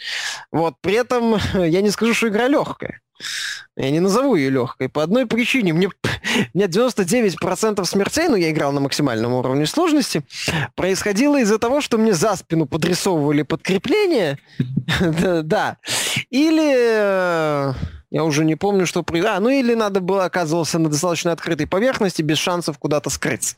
[0.50, 0.74] Вот.
[0.80, 3.00] При этом я не скажу, что игра легкая.
[3.76, 4.88] Я не назову ее легкой.
[4.88, 5.72] По одной причине.
[5.72, 5.90] Мне,
[6.54, 10.24] мне 99% смертей, ну, я играл на максимальном уровне сложности,
[10.74, 14.38] происходило из-за того, что мне за спину подрисовывали подкрепление.
[15.44, 15.76] Да.
[16.30, 17.74] Или
[18.14, 19.04] Я уже не помню, что...
[19.26, 23.56] А, ну или надо было оказывался на достаточно открытой поверхности, без шансов куда-то скрыться.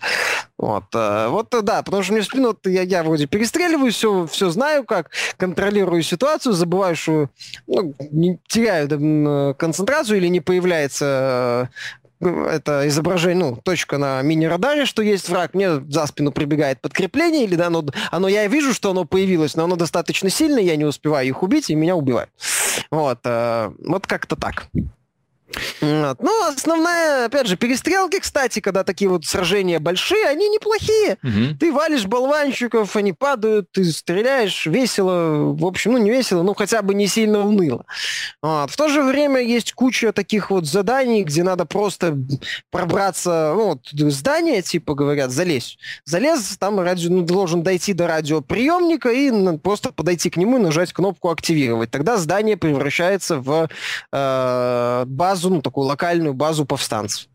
[0.56, 3.92] Вот, э, вот э, да, потому что мне в спину вот, я, я вроде перестреливаю,
[3.92, 7.28] все, все знаю как, контролирую ситуацию, забываю, что
[7.66, 11.68] ну, не теряю э, концентрацию или не появляется
[12.20, 17.56] это изображение, ну, точка на мини-радаре, что есть враг, мне за спину прибегает подкрепление, или
[17.56, 21.26] да, оно, оно, я вижу, что оно появилось, но оно достаточно сильное, я не успеваю
[21.26, 22.30] их убить, и меня убивают.
[22.90, 24.68] Вот, э, вот как-то так.
[25.80, 26.18] Вот.
[26.20, 31.18] Ну, основная, опять же, перестрелки, кстати, когда такие вот сражения большие, они неплохие.
[31.22, 31.58] Угу.
[31.60, 35.52] Ты валишь болванщиков, они падают, ты стреляешь, весело.
[35.54, 37.84] В общем, ну, не весело, но хотя бы не сильно уныло.
[38.42, 38.70] Вот.
[38.70, 42.18] В то же время есть куча таких вот заданий, где надо просто
[42.70, 45.78] пробраться, ну, вот, здание, типа, говорят, залезь.
[46.04, 50.92] Залез, там радио, ну, должен дойти до радиоприемника и просто подойти к нему и нажать
[50.92, 51.90] кнопку «Активировать».
[51.90, 53.68] Тогда здание превращается в
[54.12, 57.28] э, базу базу, ну, такую локальную базу повстанцев.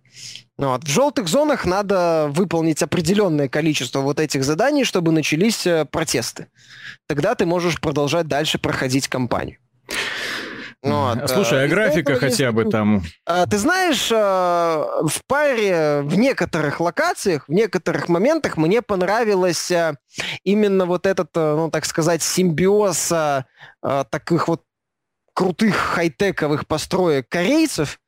[0.58, 0.84] Ну вот.
[0.84, 6.47] В желтых зонах надо выполнить определенное количество вот этих заданий, чтобы начались э, протесты.
[7.08, 9.58] Тогда ты можешь продолжать дальше проходить кампанию.
[10.84, 11.22] Вот.
[11.22, 13.04] А, слушай, а графика хотя бы там?
[13.26, 19.72] А, ты знаешь, а, в паре, в некоторых локациях, в некоторых моментах мне понравилось
[20.43, 23.14] именно вот этот, ну, так сказать, симбиоз
[24.10, 24.62] таких вот
[25.34, 28.00] крутых хай-тековых построек корейцев,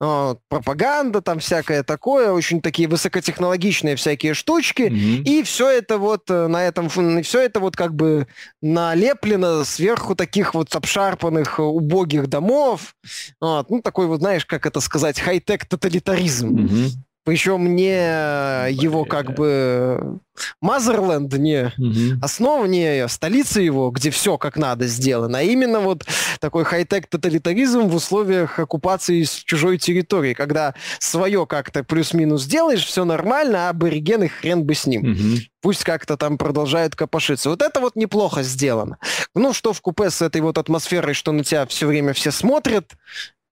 [0.00, 5.22] вот, пропаганда там всякое такое, очень такие высокотехнологичные всякие штучки, mm-hmm.
[5.22, 6.88] и все это вот э, на этом,
[7.22, 8.26] все это вот как бы
[8.60, 12.94] налеплено сверху таких вот обшарпанных э, убогих домов,
[13.40, 16.56] вот, ну такой вот, знаешь, как это сказать, хай-тек тоталитаризм.
[16.56, 16.90] Mm-hmm.
[17.24, 20.18] Причем не его как бы
[20.60, 22.20] Мазерленд, не угу.
[22.20, 26.04] основа, не столица его, где все как надо сделано, а именно вот
[26.40, 33.04] такой хай-тек тоталитаризм в условиях оккупации с чужой территории, когда свое как-то плюс-минус делаешь, все
[33.04, 35.12] нормально, а аборигены хрен бы с ним.
[35.12, 35.42] Угу.
[35.60, 37.50] Пусть как-то там продолжают копошиться.
[37.50, 38.98] Вот это вот неплохо сделано.
[39.34, 42.90] Ну, что в купе с этой вот атмосферой, что на тебя все время все смотрят,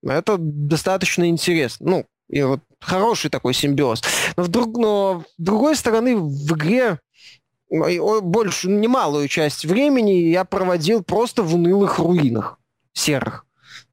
[0.02, 1.90] это достаточно интересно.
[1.90, 4.02] Ну, и вот хороший такой симбиоз.
[4.36, 6.98] Но, вдруг, но с другой стороны, в игре
[7.70, 12.58] больше, немалую часть времени я проводил просто в унылых руинах
[12.92, 13.46] серых,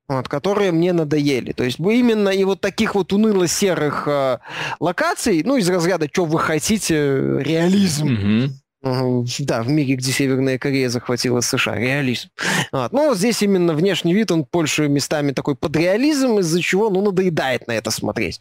[0.07, 1.51] вот, которые мне надоели.
[1.51, 4.39] То есть именно и вот таких вот уныло-серых э,
[4.79, 6.95] локаций, ну, из разряда, что вы хотите,
[7.39, 8.07] реализм.
[8.07, 8.49] Mm-hmm
[8.81, 11.75] да, в мире, где Северная Корея захватила США.
[11.75, 12.29] Реализм.
[12.71, 12.91] Вот.
[12.91, 17.67] Ну, здесь именно внешний вид, он больше местами такой под реализм, из-за чего, ну, надоедает
[17.67, 18.39] на это смотреть.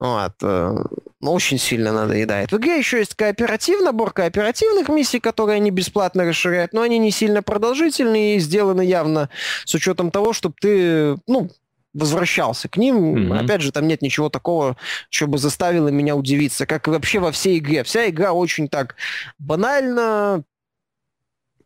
[0.00, 0.32] Вот.
[0.42, 0.76] Э,
[1.20, 2.50] ну, очень сильно надоедает.
[2.50, 7.10] В игре еще есть кооператив, набор кооперативных миссий, которые они бесплатно расширяют, но они не
[7.10, 9.30] сильно продолжительные и сделаны явно
[9.64, 11.50] с учетом того, чтобы ты, ну,
[11.96, 13.30] возвращался к ним.
[13.32, 13.44] Mm-hmm.
[13.44, 14.76] Опять же, там нет ничего такого,
[15.10, 17.82] что бы заставило меня удивиться, как и вообще во всей игре.
[17.84, 18.96] Вся игра очень так
[19.38, 20.44] банально,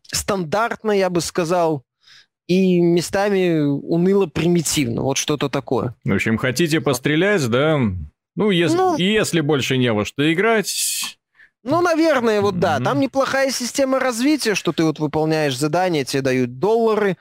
[0.07, 1.83] стандартно, я бы сказал,
[2.47, 5.03] и местами уныло примитивно.
[5.03, 5.95] Вот что-то такое.
[6.03, 7.79] В общем, хотите пострелять, да?
[8.35, 11.17] Ну, если, ну, если больше не во что играть...
[11.63, 12.59] Ну, наверное, вот mm-hmm.
[12.59, 12.79] да.
[12.79, 17.17] Там неплохая система развития, что ты вот выполняешь задания, тебе дают доллары,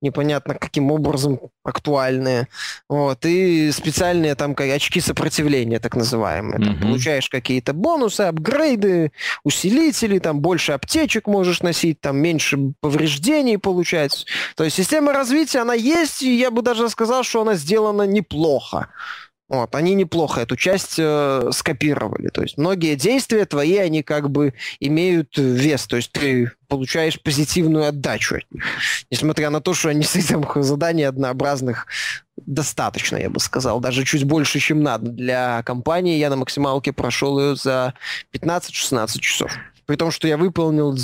[0.00, 2.48] непонятно каким образом актуальные.
[2.88, 6.58] Вот, и специальные там как, очки сопротивления, так называемые.
[6.58, 6.82] Там, mm-hmm.
[6.82, 9.12] Получаешь какие-то бонусы, апгрейды,
[9.44, 14.26] усилители, там больше аптечек можешь носить, там меньше повреждений получать.
[14.56, 18.88] То есть система развития, она есть, и я бы даже сказал, что она сделана неплохо.
[19.50, 22.28] Вот, они неплохо эту часть э, скопировали.
[22.28, 25.88] То есть многие действия твои, они как бы имеют вес.
[25.88, 28.62] То есть ты получаешь позитивную отдачу от них.
[29.10, 31.88] Несмотря на то, что они с этим заданий однообразных
[32.36, 33.80] достаточно, я бы сказал.
[33.80, 35.10] Даже чуть больше, чем надо.
[35.10, 37.94] Для компании я на максималке прошел ее за
[38.32, 39.50] 15-16 часов.
[39.84, 40.96] При том, что я выполнил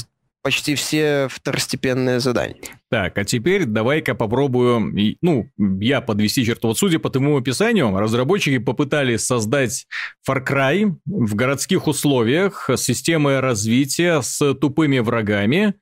[0.46, 2.60] почти все второстепенные задания.
[2.88, 6.68] Так, а теперь давай-ка попробую, ну, я подвести черту.
[6.68, 9.88] Вот судя по твоему описанию, разработчики попытались создать
[10.24, 15.74] Far Cry в городских условиях с системой развития, с тупыми врагами,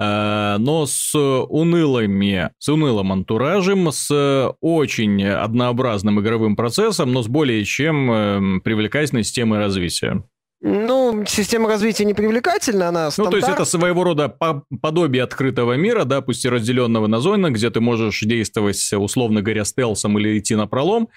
[0.00, 7.64] э, но с унылыми, с унылым антуражем, с очень однообразным игровым процессом, но с более
[7.64, 10.24] чем э, привлекательной системой развития.
[10.62, 13.34] Ну, система развития не привлекательна, она стандарт.
[13.34, 17.48] Ну, то есть это своего рода подобие открытого мира, да, пусть и разделенного на зоны,
[17.48, 21.08] где ты можешь действовать, условно говоря, стелсом или идти на пролом.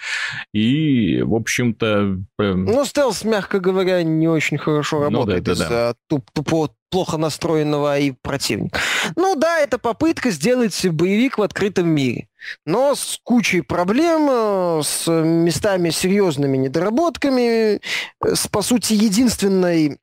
[0.53, 2.19] И, в общем-то...
[2.39, 6.19] Эм, ну, стелс, мягко говоря, не очень хорошо работает ну, да, да, из-за да.
[6.33, 8.79] тупо плохо настроенного и противника.
[9.15, 12.27] Ну да, это попытка сделать боевик в открытом мире.
[12.65, 17.81] Но с кучей проблем, э, с местами серьезными недоработками,
[18.23, 19.99] с, по сути, единственной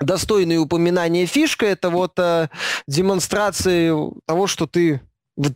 [0.00, 2.48] достойной упоминания фишка это вот э,
[2.86, 3.92] демонстрации
[4.26, 5.00] того, что ты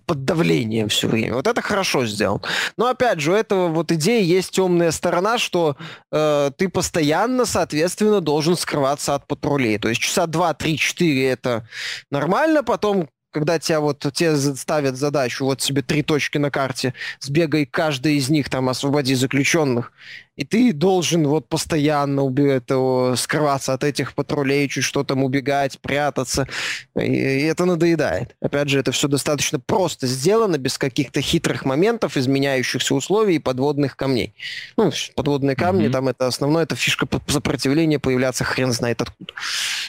[0.07, 1.35] под давлением все время.
[1.35, 2.43] Вот это хорошо сделано.
[2.77, 5.77] Но опять же, у этого вот идеи есть темная сторона, что
[6.11, 9.79] э, ты постоянно, соответственно, должен скрываться от патрулей.
[9.79, 11.69] То есть часа 2, 3, 4 это
[12.11, 13.09] нормально, потом
[13.39, 18.29] когда тебя вот тебе ставят задачу, вот себе три точки на карте, сбегай каждой из
[18.31, 19.93] них, там, освободи заключенных,
[20.35, 26.49] и ты должен вот постоянно этого, скрываться от этих патрулей, чуть что там убегать, прятаться,
[26.97, 28.37] и, и это надоедает.
[28.41, 33.97] Опять же, это все достаточно просто сделано, без каких-то хитрых моментов, изменяющихся условий и подводных
[33.97, 34.35] камней.
[34.77, 35.93] Ну, подводные камни, mm-hmm.
[35.93, 39.33] там это основное, это фишка сопротивления появляться хрен знает откуда.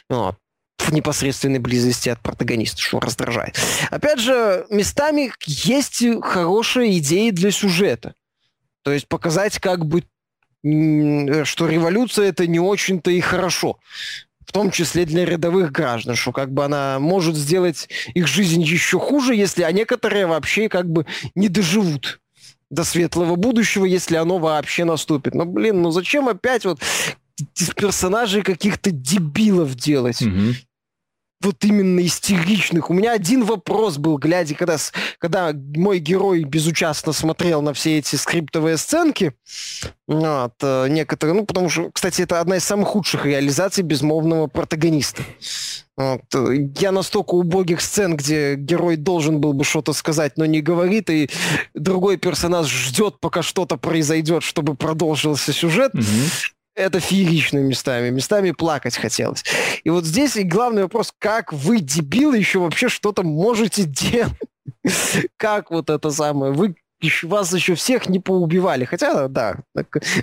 [0.09, 0.35] Вот
[0.81, 3.59] в непосредственной близости от протагониста, что раздражает.
[3.91, 8.13] Опять же, местами есть хорошие идеи для сюжета.
[8.83, 10.03] То есть показать как бы,
[10.63, 13.77] что революция это не очень-то и хорошо.
[14.45, 18.97] В том числе для рядовых граждан, что как бы она может сделать их жизнь еще
[18.99, 21.05] хуже, если а некоторые вообще как бы
[21.35, 22.19] не доживут
[22.71, 25.35] до светлого будущего, если оно вообще наступит.
[25.35, 26.79] Но, блин, ну зачем опять вот
[27.75, 30.21] персонажей каких-то дебилов делать?
[30.23, 30.55] Угу
[31.41, 32.89] вот именно истеричных.
[32.89, 34.77] У меня один вопрос был, глядя, когда,
[35.19, 39.33] когда мой герой безучастно смотрел на все эти скриптовые сценки.
[40.07, 45.23] Вот, э, некоторые, ну, потому что, кстати, это одна из самых худших реализаций безмолвного протагониста.
[45.95, 46.21] Вот.
[46.33, 51.09] Э, я настолько убогих сцен, где герой должен был бы что-то сказать, но не говорит,
[51.09, 51.29] и
[51.73, 55.93] другой персонаж ждет, пока что-то произойдет, чтобы продолжился сюжет.
[55.93, 56.03] Угу
[56.79, 58.09] это феерично местами.
[58.09, 59.43] Местами плакать хотелось.
[59.83, 64.33] И вот здесь и главный вопрос, как вы, дебилы, еще вообще что-то можете делать?
[65.37, 66.53] Как вот это самое?
[66.53, 66.75] Вы
[67.23, 68.85] вас еще всех не поубивали.
[68.85, 69.57] Хотя, да,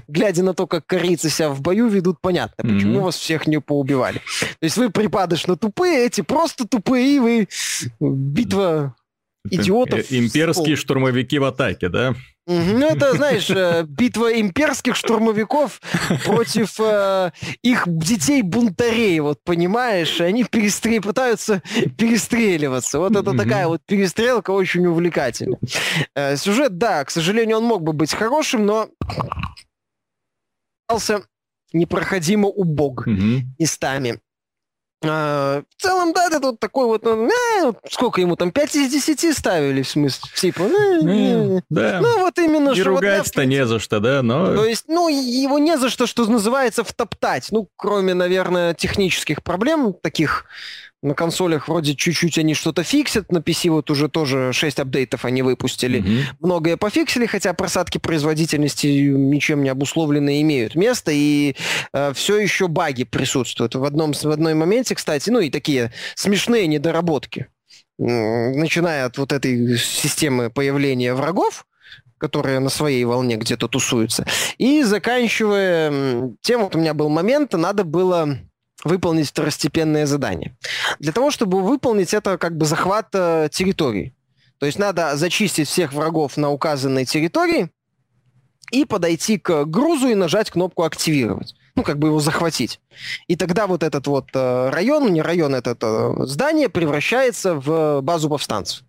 [0.09, 2.75] глядя на то, как корейцы себя в бою ведут, понятно, mm-hmm.
[2.75, 4.19] почему вас всех не поубивали.
[4.19, 7.49] То есть вы припадочно тупые, эти просто тупые, и вы
[8.01, 8.95] битва
[9.51, 10.11] идиотов.
[10.11, 12.15] Имперские штурмовики в атаке, да?
[12.47, 15.81] Ну, это, знаешь, э, битва имперских штурмовиков
[16.25, 17.33] против э,
[17.63, 20.21] их детей-бунтарей, вот понимаешь?
[20.21, 21.03] Они перестрел...
[21.03, 21.61] пытаются
[21.99, 23.01] перестреливаться.
[23.01, 25.59] Вот это такая вот перестрелка очень увлекательная.
[26.15, 28.91] Э, сюжет, да, к сожалению, он мог бы быть хорошим, но
[30.89, 31.23] остался
[31.73, 33.07] непроходимо убог
[33.59, 34.21] местами.
[35.05, 38.91] А, в целом, да, это вот такой вот, ну, э, сколько ему там, 5 из
[38.91, 42.01] 10 ставили, в смысле, типа, э, э, да.
[42.01, 42.91] ну вот именно, И что...
[42.91, 44.55] ругать-то вот, не за что, да, но...
[44.55, 49.93] То есть, ну, его не за что, что называется, втоптать, ну, кроме, наверное, технических проблем
[49.93, 50.47] таких,
[51.07, 55.43] на консолях вроде чуть-чуть они что-то фиксят, на PC вот уже тоже 6 апдейтов они
[55.43, 56.03] выпустили.
[56.03, 56.23] Mm-hmm.
[56.41, 61.55] Многое пофиксили, хотя просадки производительности ничем не обусловленные имеют место, и
[61.93, 63.77] э, все еще баги присутствуют.
[63.77, 67.47] В, одном, в одной моменте, кстати, ну и такие смешные недоработки.
[67.99, 71.67] Начиная от вот этой системы появления врагов,
[72.19, 74.27] которые на своей волне где-то тусуются,
[74.59, 78.39] и заканчивая тем, вот у меня был момент, надо было
[78.85, 80.57] выполнить второстепенное задание.
[80.99, 84.15] Для того, чтобы выполнить это как бы захват э, территории.
[84.59, 87.71] То есть надо зачистить всех врагов на указанной территории
[88.71, 91.55] и подойти к грузу и нажать кнопку «Активировать».
[91.75, 92.81] Ну, как бы его захватить.
[93.29, 98.31] И тогда вот этот вот э, район, не район, это э, здание превращается в базу
[98.31, 98.83] повстанцев.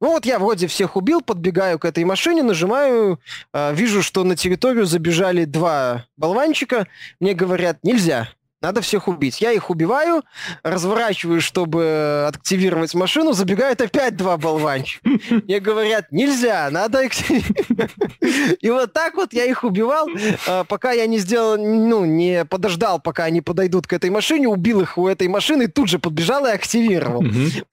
[0.00, 3.18] Ну вот я вроде всех убил, подбегаю к этой машине, нажимаю,
[3.52, 6.86] э, вижу, что на территорию забежали два болванчика.
[7.18, 8.28] Мне говорят, нельзя,
[8.60, 9.40] надо всех убить.
[9.40, 10.22] Я их убиваю,
[10.62, 15.08] разворачиваю, чтобы активировать машину, забегают опять два болванчика.
[15.30, 16.98] Мне говорят, нельзя, надо
[18.60, 20.08] И вот так вот я их убивал,
[20.46, 24.80] а, пока я не сделал, ну, не подождал, пока они подойдут к этой машине, убил
[24.80, 27.24] их у этой машины, тут же подбежал и активировал.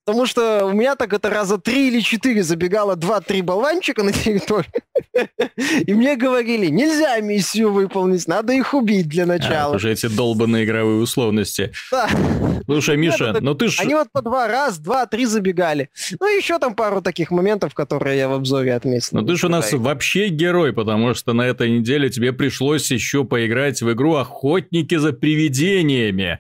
[0.06, 4.72] Потому что у меня так это раза три или четыре забегало два-три болванчика на территорию.
[5.86, 9.74] И мне говорили, нельзя миссию выполнить, надо их убить для начала.
[9.74, 11.72] А, уже эти долбанные игровые условности.
[11.92, 12.10] Да.
[12.66, 13.80] Слушай, Миша, Нет, ну ты ж...
[13.80, 15.90] Они вот по два, раз, два, три забегали.
[16.20, 19.10] Ну, еще там пару таких моментов, которые я в обзоре отметил.
[19.12, 23.24] Ну, ты же у нас вообще герой, потому что на этой неделе тебе пришлось еще
[23.24, 26.40] поиграть в игру «Охотники за привидениями».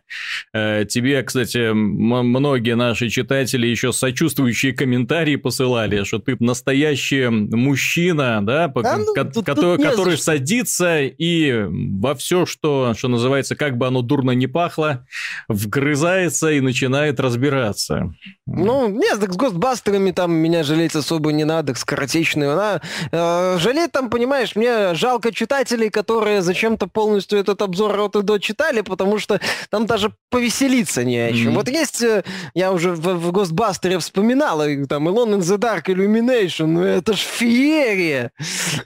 [0.54, 8.68] Э, тебе, кстати, многие наши читатели еще сочувствующие комментарии посылали, что ты настоящий мужчина, да,
[8.68, 13.56] да, да ну, ко- тут, который, тут который садится и во все, что, что называется,
[13.56, 15.06] как бы оно дурно не пахло,
[15.48, 18.14] вгрызается и начинает разбираться.
[18.46, 22.54] Ну, нет, так с Гостбастерами там меня жалеть особо не надо, скоротечную.
[22.54, 28.22] Она, э, жалеть там, понимаешь, мне жалко читателей, которые зачем-то полностью этот обзор от и
[28.22, 31.50] до читали, потому что там даже повеселиться не о чем.
[31.50, 31.56] Mm-hmm.
[31.56, 32.24] Вот есть, э,
[32.54, 37.20] я уже в, в Гостбастере вспоминал, там, Alone in the Dark Illumination, ну это ж
[37.20, 38.32] феерия!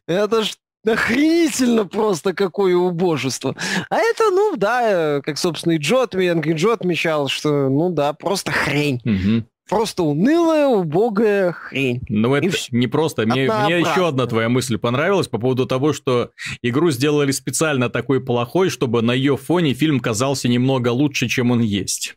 [0.08, 0.54] Это ж
[0.88, 3.56] Охренительно просто какое убожество.
[3.90, 8.52] А это, ну да, как, собственно, и Джот, и Джо отмечал, что, ну да, просто
[8.52, 9.02] хрень.
[9.04, 9.46] Угу.
[9.70, 12.02] Просто унылая, убогая хрень.
[12.10, 13.28] Ну, это не просто.
[13.28, 16.32] Мне, мне еще одна твоя мысль понравилась по поводу того, что
[16.64, 21.60] игру сделали специально такой плохой, чтобы на ее фоне фильм казался немного лучше, чем он
[21.60, 22.16] есть.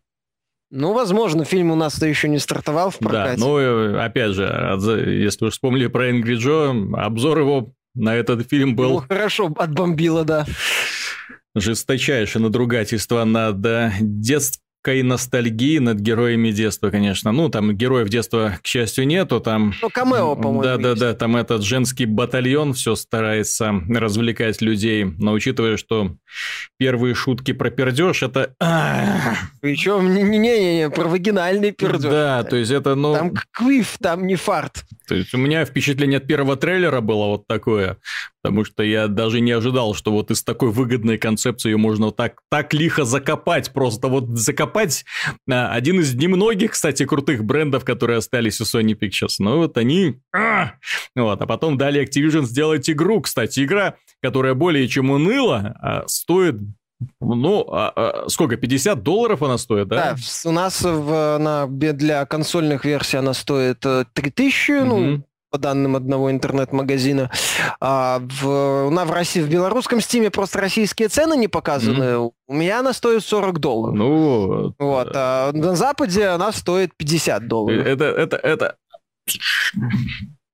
[0.71, 3.39] Ну, возможно, фильм у нас-то еще не стартовал в прокате.
[3.39, 8.75] Да, ну, опять же, если уж вспомнили про Ингри Джо, обзор его на этот фильм
[8.77, 8.91] был...
[8.91, 10.47] Ну, хорошо, отбомбило, да.
[11.55, 13.61] Жесточайшее надругательство над
[14.01, 17.33] детством некой ностальгии над героями детства, конечно.
[17.33, 19.41] Ну, там героев детства, к счастью, нету.
[19.41, 19.75] Там...
[19.81, 25.05] Ну, камео, по-моему, Да-да-да, там этот женский батальон все старается развлекать людей.
[25.05, 26.17] Но учитывая, что
[26.79, 28.55] первые шутки про пердеж, это...
[29.61, 32.11] Причем, не-не-не, про вагинальный пердеж.
[32.11, 33.15] Да, то есть это, ну...
[33.15, 34.85] Там квиф, там не фарт.
[35.07, 37.99] То есть у меня впечатление от первого трейлера было вот такое.
[38.43, 42.41] Потому что я даже не ожидал, что вот из такой выгодной концепции ее можно так,
[42.51, 43.73] так лихо закопать.
[43.73, 45.05] Просто вот закопать
[45.49, 49.37] а, один из немногих, кстати, крутых брендов, которые остались у Sony Pictures.
[49.39, 50.21] Ну вот они...
[50.35, 50.73] А!
[51.15, 53.21] Вот, а потом дали Activision сделать игру.
[53.21, 56.57] Кстати, игра, которая более чем уныла, а, стоит
[57.21, 60.15] ну, а, а, сколько, 50 долларов она стоит, да?
[60.15, 64.85] Да, у нас в, на, для консольных версий она стоит 3000, mm-hmm.
[64.85, 67.31] ну, по данным одного интернет-магазина.
[67.79, 72.03] А в, на, в России, в белорусском стиме просто российские цены не показаны.
[72.03, 72.33] Mm-hmm.
[72.49, 73.95] У меня она стоит 40 долларов.
[73.95, 75.13] Ну, вот.
[75.15, 77.87] А на Западе она стоит 50 долларов.
[77.87, 78.77] Это, это, это...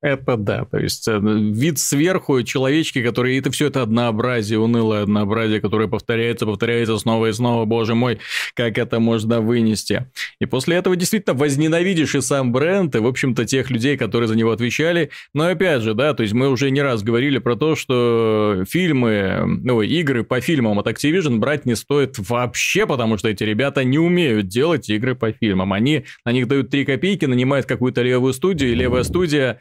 [0.00, 3.36] Это да, то есть э, вид сверху, человечки, которые...
[3.38, 7.64] Это все это однообразие, унылое однообразие, которое повторяется, повторяется снова и снова.
[7.64, 8.20] Боже мой,
[8.54, 10.06] как это можно вынести?
[10.40, 14.36] И после этого действительно возненавидишь и сам бренд, и, в общем-то, тех людей, которые за
[14.36, 15.10] него отвечали.
[15.34, 19.42] Но опять же, да, то есть мы уже не раз говорили про то, что фильмы,
[19.64, 23.98] ну, игры по фильмам от Activision брать не стоит вообще, потому что эти ребята не
[23.98, 25.72] умеют делать игры по фильмам.
[25.72, 29.60] Они на них дают 3 копейки, нанимают какую-то левую студию, и левая студия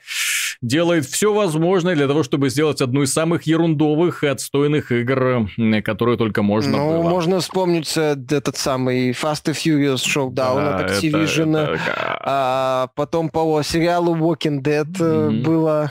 [0.61, 5.47] делает все возможное для того, чтобы сделать одну из самых ерундовых и отстойных игр,
[5.83, 7.09] которые только можно Ну, было.
[7.09, 11.57] можно вспомнить э, этот самый Fast and Furious Showdown да, от Activision.
[11.57, 12.16] Это, это...
[12.29, 15.43] А потом по сериалу Walking Dead mm-hmm.
[15.43, 15.89] была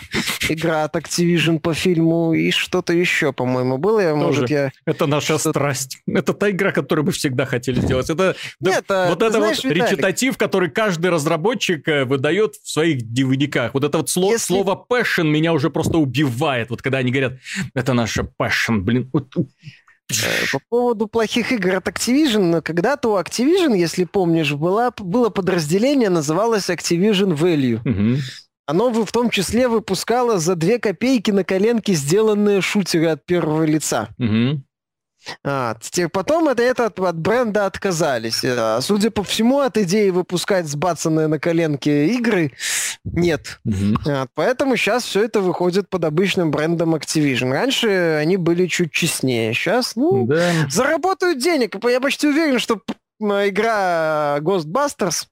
[0.50, 4.00] игра от Activision по фильму и что-то еще, по-моему, было.
[4.00, 4.70] Я, может, я...
[4.84, 6.02] Это наша страсть.
[6.06, 8.10] Это та игра, которую мы всегда хотели сделать.
[8.10, 9.92] Это Нет, да, вот это знаешь, вот Виталик...
[9.92, 13.72] речитатив, который каждый разработчик э, выдает в своих дневниках.
[13.72, 14.52] Вот это вот слово, Если...
[14.52, 16.68] слово passion меня уже просто убивает.
[16.68, 17.38] Вот когда они говорят,
[17.72, 19.10] это наша passion, блин.
[20.52, 26.70] По поводу плохих игр от Activision, когда-то у Activision, если помнишь, была, было подразделение, называлось
[26.70, 27.80] Activision Value.
[27.84, 28.22] Угу.
[28.66, 34.08] Оно в том числе выпускало за две копейки на коленке сделанные шутеры от первого лица.
[34.18, 34.62] Угу.
[35.44, 35.76] А,
[36.12, 38.42] потом это, это от, от бренда отказались.
[38.44, 42.52] А, судя по всему, от идеи выпускать сбацанные на коленке игры
[43.04, 43.60] нет.
[43.64, 44.08] Угу.
[44.08, 47.52] А, поэтому сейчас все это выходит под обычным брендом Activision.
[47.52, 49.52] Раньше они были чуть честнее.
[49.54, 50.50] Сейчас, ну, да.
[50.70, 51.76] заработают денег.
[51.84, 52.80] Я почти уверен, что
[53.20, 55.26] игра Ghostbusters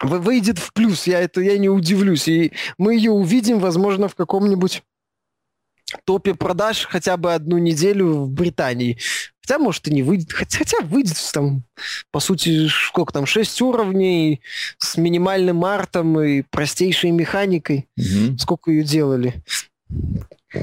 [0.00, 1.06] выйдет в плюс.
[1.06, 2.28] Я, это, я не удивлюсь.
[2.28, 4.82] И мы ее увидим, возможно, в каком-нибудь
[6.04, 8.98] топе продаж хотя бы одну неделю в Британии.
[9.40, 10.32] Хотя, может, и не выйдет.
[10.32, 11.62] Хотя, хотя выйдет там,
[12.10, 14.40] по сути, сколько там, 6 уровней
[14.78, 17.88] с минимальным артом и простейшей механикой.
[17.96, 18.38] Угу.
[18.38, 19.42] Сколько ее делали?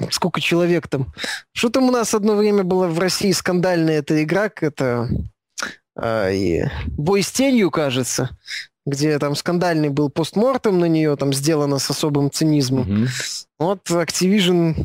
[0.09, 1.13] Сколько человек там?
[1.53, 5.07] Что там у нас одно время было в России скандальная эта игра, это
[5.95, 8.37] а, и бой с тенью, кажется
[8.85, 12.83] где там скандальный был постмортем на нее, там сделано с особым цинизмом.
[12.83, 13.07] Mm-hmm.
[13.59, 14.75] Вот Activision,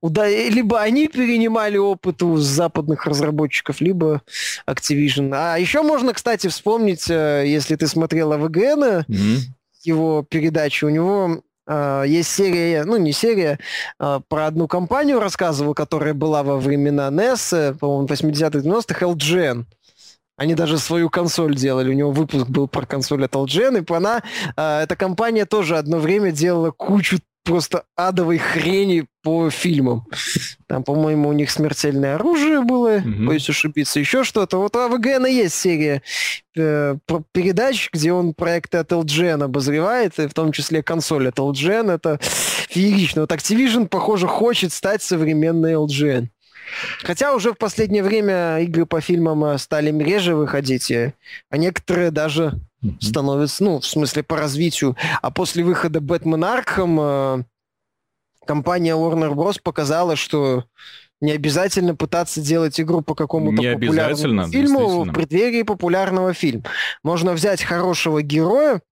[0.00, 0.28] уда...
[0.28, 4.22] либо они перенимали опыт у западных разработчиков, либо
[4.68, 5.30] Activision.
[5.34, 9.38] А еще можно, кстати, вспомнить, э, если ты смотрел АВГН, mm-hmm.
[9.84, 13.60] его передачи, у него Uh, есть серия, ну не серия,
[14.00, 19.64] uh, про одну компанию рассказывал, которая была во времена NES, э, по-моему, 80-х, 90-х, LGN.
[20.42, 21.90] Они даже свою консоль делали.
[21.90, 24.22] У него выпуск был про консоль от LGN, и она,
[24.56, 30.04] э, эта компания тоже одно время делала кучу просто адовой хрени по фильмам.
[30.66, 33.24] Там, по-моему, у них смертельное оружие было, mm-hmm.
[33.24, 34.58] боюсь ошибиться, еще что-то.
[34.58, 36.02] Вот у АВГН есть серия
[36.56, 36.96] э,
[37.30, 41.92] передач, где он проекты от LGN обозревает, и в том числе консоль от LGN.
[41.92, 43.20] Это феерично.
[43.20, 46.30] Вот Activision, похоже, хочет стать современной LGN.
[47.02, 52.60] Хотя уже в последнее время игры по фильмам э, стали реже выходить, а некоторые даже
[53.00, 54.96] становятся, ну, в смысле, по развитию.
[55.20, 57.44] А после выхода Бэтмен Аркхам э,
[58.46, 59.60] компания Warner Bros.
[59.62, 60.64] показала, что
[61.20, 66.64] не обязательно пытаться делать игру по какому-то популярному фильму в преддверии популярного фильма.
[67.04, 68.82] Можно взять хорошего героя,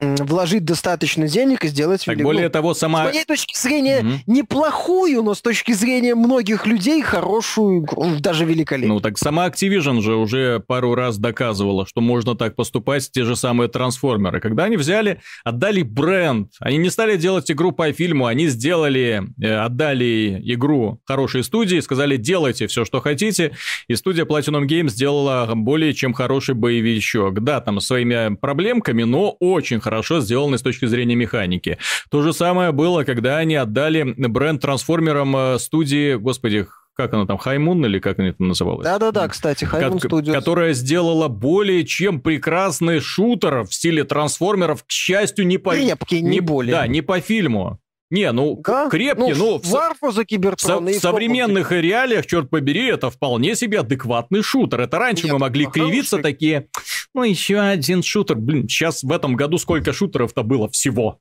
[0.00, 3.04] вложить достаточно денег и сделать так более того, сама...
[3.04, 7.86] С моей точки зрения, mm неплохую, но с точки зрения многих людей хорошую,
[8.20, 8.94] даже великолепную.
[8.94, 13.24] Ну так сама Activision же уже пару раз доказывала, что можно так поступать с те
[13.24, 14.40] же самые трансформеры.
[14.40, 19.54] Когда они взяли, отдали бренд, они не стали делать игру по фильму, они сделали, э,
[19.56, 23.52] отдали игру хорошей студии, сказали, делайте все, что хотите,
[23.88, 27.42] и студия Platinum Games сделала более чем хороший боевичок.
[27.42, 31.78] Да, там своими проблемками, но очень хорошо сделаны с точки зрения механики.
[32.10, 36.66] То же самое было, когда они отдали бренд трансформерам э, студии, господи,
[36.96, 38.84] как она там, Хаймун или как она там называлась?
[38.84, 40.32] Да-да-да, кстати, Хаймун Studios.
[40.32, 45.74] Которая сделала более чем прекрасный шутер в стиле трансформеров, к счастью, не по...
[45.74, 46.72] Крепкий, не, не более.
[46.72, 47.80] Да, не по фильму.
[48.10, 48.88] Не, ну, да?
[48.90, 50.84] крепкий, ну, в, Варфу за Кибертрон.
[50.84, 54.80] В, в современных реалиях, черт побери, это вполне себе адекватный шутер.
[54.80, 56.32] Это раньше Нет, мы могли кривиться хороший.
[56.32, 56.68] такие,
[57.14, 58.36] ну, еще один шутер.
[58.36, 61.20] Блин, сейчас в этом году сколько шутеров-то было всего?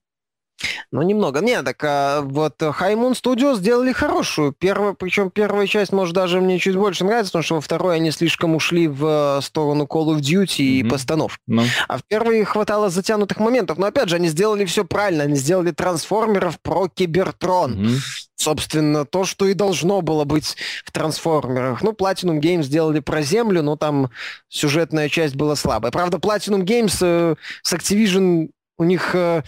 [0.91, 1.39] Ну, немного.
[1.41, 4.53] Нет, так а, вот High Moon Studio сделали хорошую.
[4.57, 8.11] Первая, причем первая часть, может, даже мне чуть больше нравится, потому что во второй они
[8.11, 10.63] слишком ушли в э, сторону Call of Duty mm-hmm.
[10.63, 11.39] и постанов.
[11.47, 11.61] No.
[11.61, 11.65] Ну.
[11.87, 13.77] А в первой хватало затянутых моментов.
[13.77, 15.23] Но, опять же, они сделали все правильно.
[15.23, 17.85] Они сделали трансформеров про Кибертрон.
[17.85, 18.28] Mm-hmm.
[18.39, 21.81] Собственно, то, что и должно было быть в трансформерах.
[21.81, 24.11] Ну, Platinum Games сделали про Землю, но там
[24.47, 25.91] сюжетная часть была слабая.
[25.91, 29.43] Правда, Platinum Games э, с Activision у них э,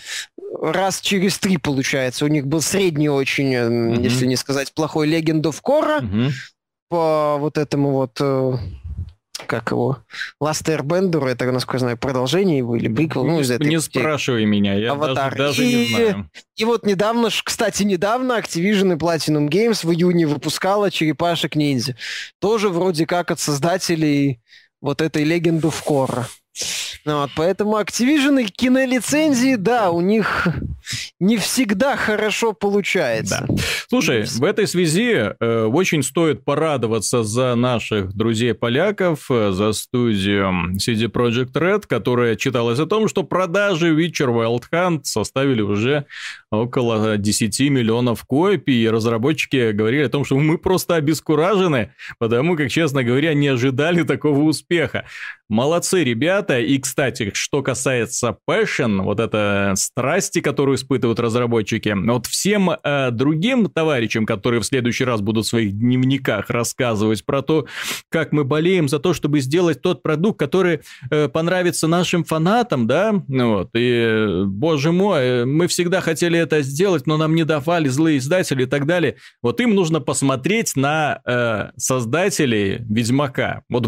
[0.61, 2.25] раз через три, получается.
[2.25, 4.03] У них был средний очень, mm-hmm.
[4.03, 6.31] если не сказать плохой, Legend of Korra mm-hmm.
[6.89, 8.57] по вот этому вот э,
[9.47, 9.99] как его,
[10.41, 13.67] Last Airbender, это, насколько я знаю, продолжение его или приквел, ну, из этой...
[13.67, 15.35] Не спрашивай меня, я Аватар.
[15.35, 16.29] даже, даже и, не знаю.
[16.55, 21.95] И вот недавно, кстати, недавно Activision и Platinum Games в июне выпускала Черепашек Ниндзя.
[22.39, 24.41] Тоже вроде как от создателей
[24.79, 26.25] вот этой Legend of Korra.
[27.05, 30.47] Ну вот, поэтому Activision и кинолицензии, да, у них
[31.19, 33.45] не всегда хорошо получается.
[33.47, 33.55] Да.
[33.89, 41.11] Слушай, в этой связи э, очень стоит порадоваться за наших друзей-поляков, э, за студию CD
[41.11, 46.05] Projekt Red, которая читалась о том, что продажи Witcher Wild Hunt составили уже
[46.51, 52.69] около 10 миллионов копий, и разработчики говорили о том, что мы просто обескуражены, потому как,
[52.69, 55.05] честно говоря, не ожидали такого успеха.
[55.49, 62.71] Молодцы ребята, и, кстати, что касается passion, вот это страсти, которую испытывают разработчики, вот всем
[62.71, 67.67] э, другим товарищам, которые в следующий раз будут в своих дневниках рассказывать про то,
[68.09, 73.13] как мы болеем за то, чтобы сделать тот продукт, который э, понравится нашим фанатам, да,
[73.27, 78.17] вот, и, боже мой, э, мы всегда хотели это сделать, но нам не давали злые
[78.17, 79.17] издатели и так далее.
[79.41, 83.63] Вот им нужно посмотреть на э, создателей Ведьмака.
[83.69, 83.87] Вот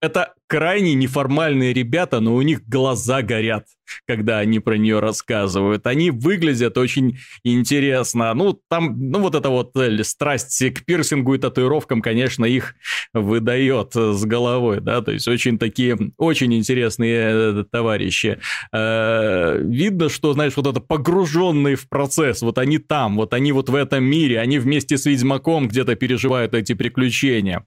[0.00, 3.66] это крайне неформальные ребята, но у них глаза горят,
[4.06, 5.86] когда они про нее рассказывают.
[5.86, 8.32] Они выглядят очень интересно.
[8.34, 12.76] Ну, там, ну, вот эта вот э, страсть к пирсингу и татуировкам, конечно, их
[13.12, 18.38] выдает с головой, да, то есть очень такие, очень интересные э, товарищи.
[18.72, 23.68] Э, видно, что, знаешь, вот это погруженные в процесс, вот они там, вот они вот
[23.68, 27.66] в этом мире, они вместе с Ведьмаком где-то переживают эти приключения.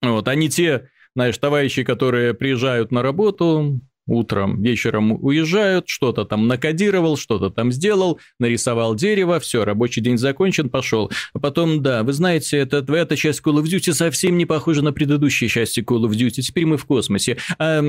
[0.00, 0.88] Вот, они те
[1.18, 8.18] знаешь, товарищи, которые приезжают на работу, утром, вечером уезжают, что-то там накодировал, что-то там сделал,
[8.38, 11.10] нарисовал дерево, все, рабочий день закончен, пошел.
[11.34, 14.92] А потом, да, вы знаете, это, эта часть Call of Duty совсем не похожа на
[14.92, 17.36] предыдущие части Call of Duty, теперь мы в космосе.
[17.58, 17.80] А,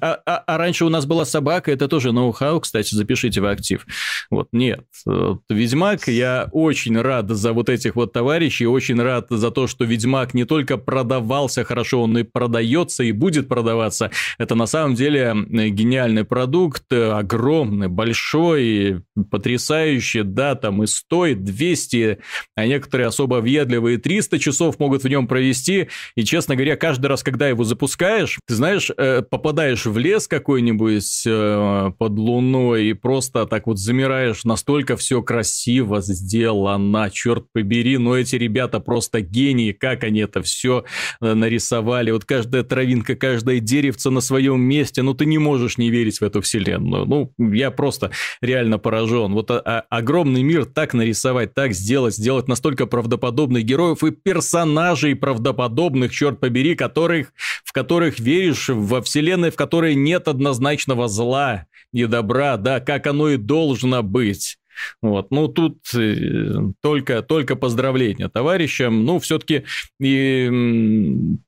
[0.00, 3.86] а, а, а раньше у нас была собака, это тоже ноу-хау, кстати, запишите в актив.
[4.30, 4.84] Вот, нет.
[5.06, 9.84] Вот, Ведьмак, я очень рад за вот этих вот товарищей, очень рад за то, что
[9.84, 14.10] Ведьмак не только продавался хорошо, он и продается, и будет продаваться.
[14.38, 22.18] Это на самом деле гениальный продукт, огромный, большой, потрясающий, да, там и стоит 200,
[22.54, 27.22] а некоторые особо въедливые 300 часов могут в нем провести, и, честно говоря, каждый раз,
[27.22, 33.46] когда его запускаешь, ты знаешь, э, попадаешь в лес какой-нибудь э, под луной и просто
[33.46, 40.04] так вот замираешь, настолько все красиво сделано, черт побери, но эти ребята просто гении, как
[40.04, 40.84] они это все
[41.20, 45.90] э, нарисовали, вот каждая травинка, каждое деревце на своем месте, ну ты не можешь не
[45.90, 48.10] верить в эту вселенную, ну я просто
[48.40, 54.02] реально поражен, вот а, а, огромный мир так нарисовать, так сделать, сделать настолько правдоподобных героев
[54.04, 57.32] и персонажей правдоподобных, черт побери, которых,
[57.64, 63.30] в которых веришь во вселенной, в которой нет однозначного зла и добра, да, как оно
[63.30, 64.58] и должно быть.
[65.02, 65.30] Вот.
[65.30, 69.04] Ну, тут э, только, только поздравления товарищам.
[69.04, 69.64] Ну, все-таки
[70.00, 70.50] и,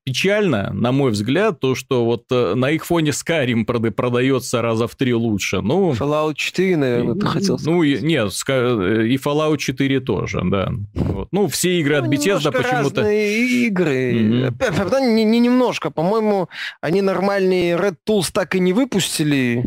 [0.05, 4.95] печально, на мой взгляд, то, что вот э, на их фоне Skyrim продается раза в
[4.95, 5.61] три лучше.
[5.61, 7.67] Ну, Fallout 4, наверное, ты хотел сказать.
[7.67, 10.73] Ну, нет, э, и Fallout 4 тоже, да.
[10.95, 11.29] Вот.
[11.33, 13.03] Ну, все игры от ну, Bethesda почему-то...
[13.03, 14.13] разные игры.
[14.13, 15.01] Mm-hmm.
[15.01, 15.91] Не, не немножко.
[15.91, 16.49] По-моему,
[16.81, 19.65] они нормальные Red Tools так и не выпустили.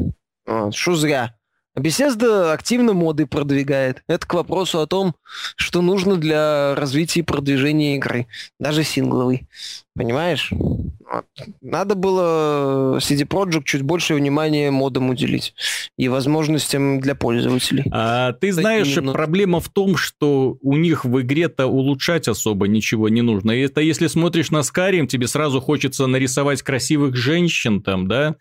[0.72, 1.36] Что зря.
[1.80, 4.04] Bethesda активно моды продвигает.
[4.08, 5.16] Это к вопросу о том,
[5.56, 8.28] что нужно для развития и продвижения игры,
[8.60, 9.48] даже сингловой.
[9.96, 10.52] Понимаешь?
[11.12, 11.26] Вот.
[11.62, 15.56] Надо было CD Projekt чуть больше внимания модам уделить
[15.98, 17.86] и возможностям для пользователей.
[17.92, 19.14] А ты знаешь, минут...
[19.14, 23.52] проблема в том, что у них в игре-то улучшать особо ничего не нужно.
[23.52, 28.36] Это если смотришь на Skyrim, тебе сразу хочется нарисовать красивых женщин там, да,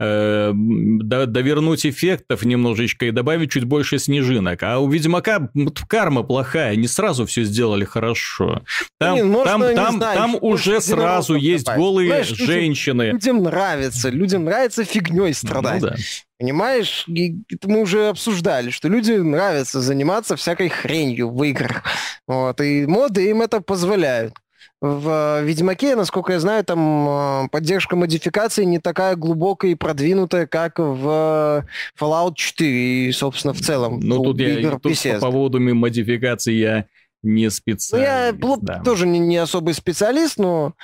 [0.00, 4.62] э, довернуть эффектов немножечко и добавить чуть больше снежинок.
[4.62, 5.50] А у Ведьмака
[5.88, 8.62] карма плохая, не сразу все сделали хорошо.
[8.98, 13.10] Там, Блин, можно, там, там, знаю, там уже сразу есть голые Знаешь, женщины.
[13.12, 15.82] Людям, нравится, людям нравится фигней ну страдать.
[15.82, 15.96] Ну, да.
[16.38, 21.84] Понимаешь, это мы уже обсуждали, что людям нравится заниматься всякой хренью в играх.
[22.26, 24.34] Вот, и моды им это позволяют.
[24.80, 31.64] В Ведьмаке, насколько я знаю, там поддержка модификации не такая глубокая и продвинутая, как в
[31.98, 34.00] Fallout 4 и, собственно, в целом.
[34.00, 36.86] Ну, тут, я, тут по поводу модификации я
[37.22, 38.38] не специалист.
[38.38, 38.82] Ну, я да.
[38.84, 40.74] тоже не, не особый специалист, но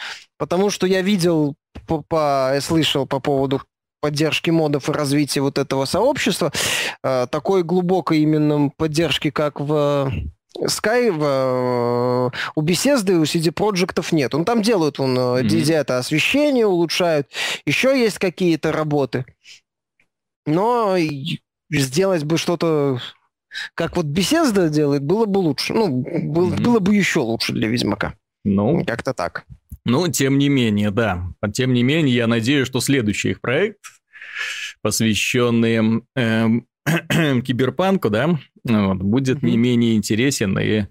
[0.41, 1.55] потому что я видел,
[1.87, 3.61] по, по, слышал по поводу
[4.01, 6.51] поддержки модов и развития вот этого сообщества,
[7.05, 10.11] э, такой глубокой именно поддержки, как в
[10.59, 14.35] Sky в, э, у и у CD Проектов нет.
[14.35, 15.75] Он там делают, он mm-hmm.
[15.75, 17.29] это освещение улучшают,
[17.67, 19.27] еще есть какие-то работы.
[20.47, 20.97] Но
[21.71, 22.99] сделать бы что-то
[23.75, 25.75] как вот Беседа делает, было бы лучше.
[25.75, 26.63] Ну, было, mm-hmm.
[26.63, 28.15] было бы еще лучше для Ведьмака.
[28.43, 29.45] Ну, как-то так.
[29.91, 31.33] Ну, тем не менее, да.
[31.53, 33.81] Тем не менее, я надеюсь, что следующий их проект,
[34.83, 36.49] посвященный э,
[37.43, 40.87] киберпанку, да, вот, будет не менее интересен и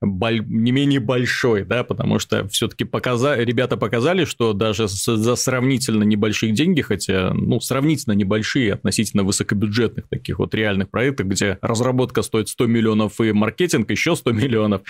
[0.00, 3.36] боль, не менее большой, да, потому что все-таки показа...
[3.36, 10.38] ребята показали, что даже за сравнительно небольшие деньги, хотя, ну, сравнительно небольшие относительно высокобюджетных таких
[10.38, 14.82] вот реальных проектов, где разработка стоит 100 миллионов и маркетинг еще 100 миллионов,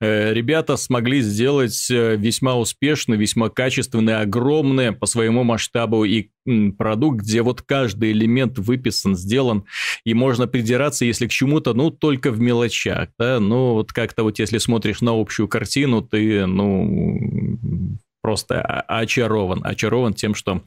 [0.00, 6.30] э, ребята смогли сделать э, весьма успешный, весьма качественный, огромный по своему масштабу и
[6.76, 9.64] продукт, где вот каждый элемент выписан, сделан,
[10.04, 14.38] и можно придираться, если к чему-то, ну, только в мелочах, да, ну, вот как-то вот
[14.38, 20.62] если смотришь на общую картину, ты, ну, просто очарован, очарован тем, что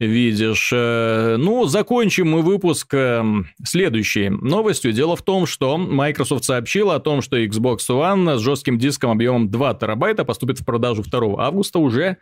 [0.00, 0.70] видишь.
[0.72, 4.92] Э, ну, закончим мы выпуск эм, следующей новостью.
[4.92, 9.50] Дело в том, что Microsoft сообщила о том, что Xbox One с жестким диском объемом
[9.50, 12.18] 2 терабайта поступит в продажу 2 августа уже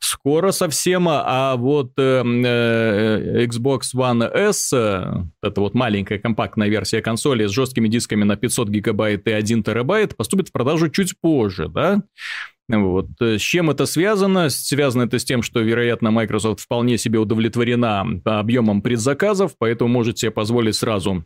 [0.00, 5.04] скоро совсем, а вот эм, э, Xbox One S, э,
[5.42, 10.16] это вот маленькая компактная версия консоли с жесткими дисками на 500 гигабайт и 1 терабайт,
[10.16, 12.02] поступит в продажу чуть позже, да?
[12.68, 13.06] Вот.
[13.20, 14.48] Э, с чем это связано?
[14.48, 20.30] Связано это с тем, что, вероятно, Microsoft вполне себе удовлетворена объемом предзаказов, поэтому может себе
[20.30, 21.24] позволить сразу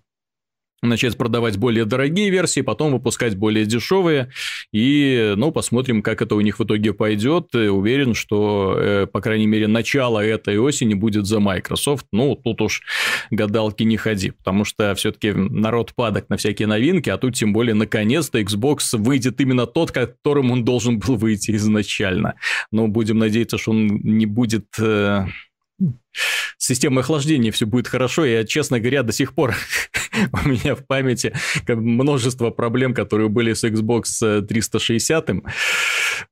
[0.82, 4.30] начать продавать более дорогие версии, потом выпускать более дешевые,
[4.72, 7.54] и, ну, посмотрим, как это у них в итоге пойдет.
[7.54, 12.06] Уверен, что, э, по крайней мере, начало этой осени будет за Microsoft.
[12.12, 12.82] Ну, тут уж
[13.30, 17.74] гадалки не ходи, потому что все-таки народ падок на всякие новинки, а тут тем более,
[17.74, 22.34] наконец-то, Xbox выйдет именно тот, которым он должен был выйти изначально.
[22.70, 24.66] Но будем надеяться, что он не будет...
[25.80, 25.84] Э
[26.58, 28.24] с системой охлаждения все будет хорошо.
[28.24, 29.54] Я, честно говоря, до сих пор
[30.44, 31.32] у меня в памяти
[31.68, 35.30] множество проблем, которые были с Xbox 360,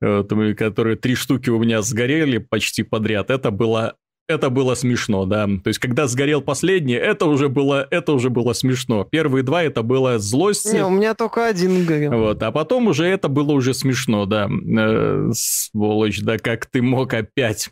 [0.01, 0.23] э,
[0.55, 3.29] которые три штуки у меня сгорели почти подряд.
[3.29, 3.95] Это было
[4.27, 5.45] это было смешно, да.
[5.45, 9.05] То есть, когда сгорел последний, это уже было, это уже было смешно.
[9.09, 10.71] Первые два это было злость.
[10.73, 12.11] Не, у меня только один горел.
[12.11, 14.49] Вот, а потом уже это было уже смешно, да.
[14.49, 17.69] Э, сволочь, да как ты мог опять.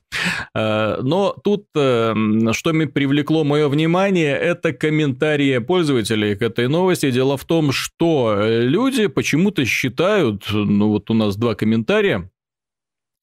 [0.54, 2.14] Э, но тут, э,
[2.52, 7.12] что привлекло мое внимание, это комментарии пользователей к этой новости.
[7.12, 12.35] Дело в том, что люди почему-то считают, ну вот у нас два комментария, Э,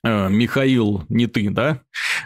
[0.04, 1.80] Михаил, не ты, да?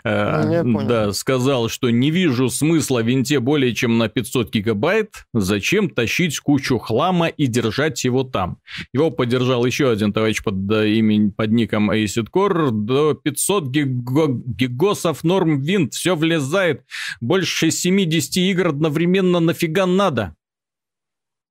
[0.04, 5.26] Э, ну, да, сказал, что не вижу смысла в винте более чем на 500 гигабайт.
[5.34, 8.58] Зачем тащить кучу хлама и держать его там?
[8.92, 12.70] Его поддержал еще один товарищ под именем, под ником Acid Core.
[12.70, 16.84] До 500 гиго, гигосов норм винт, все влезает.
[17.20, 20.35] Больше 70 игр одновременно нафига надо?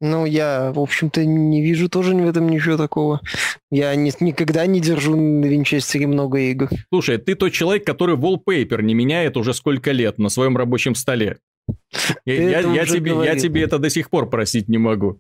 [0.01, 3.21] Ну, я, в общем-то, не вижу тоже в этом ничего такого.
[3.71, 6.69] Я не, никогда не держу на винчестере много игр.
[6.89, 11.37] Слушай, ты тот человек, который wallpaper не меняет уже сколько лет на своем рабочем столе.
[12.25, 15.19] Я, я, я, тебе, я тебе это до сих пор просить не могу.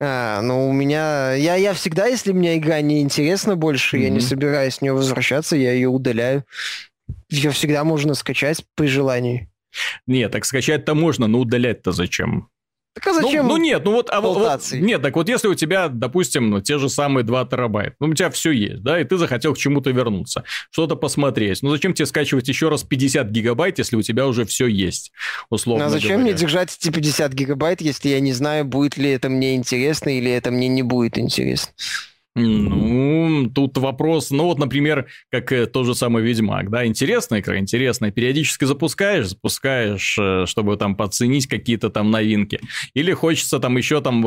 [0.00, 1.34] А, ну, у меня...
[1.34, 4.02] Я, я всегда, если мне игра не интересна больше, mm-hmm.
[4.02, 6.44] я не собираюсь с нее возвращаться, я ее удаляю.
[7.28, 9.50] Ее всегда можно скачать при желании.
[10.06, 12.48] Нет, так скачать-то можно, но удалять-то зачем?
[12.92, 13.46] Так а зачем?
[13.46, 16.60] Ну, ну нет, ну вот, а вот, нет, так вот если у тебя, допустим, ну,
[16.60, 19.58] те же самые 2 терабайта, ну у тебя все есть, да, и ты захотел к
[19.58, 20.42] чему-то вернуться,
[20.72, 24.66] что-то посмотреть, ну зачем тебе скачивать еще раз 50 гигабайт, если у тебя уже все
[24.66, 25.12] есть,
[25.50, 26.24] условно Ну а зачем говоря?
[26.24, 30.30] мне держать эти 50 гигабайт, если я не знаю, будет ли это мне интересно или
[30.30, 31.72] это мне не будет интересно?
[32.36, 37.58] Ну, тут вопрос, ну вот, например, как э, тот же самый Ведьмак, да, интересная игра,
[37.58, 42.60] интересная, периодически запускаешь, запускаешь, э, чтобы там подценить какие-то там новинки,
[42.94, 44.24] или хочется там еще там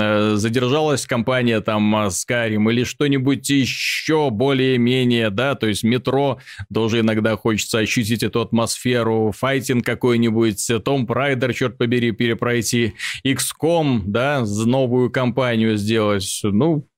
[0.00, 6.38] э, задержалась компания там Skyrim или что-нибудь еще более-менее, да, то есть метро
[6.72, 14.42] тоже иногда хочется ощутить эту атмосферу, файтинг какой-нибудь, Том Прайдер, черт побери, перепройти, XCOM, да,
[14.64, 16.88] новую компанию сделать, ну,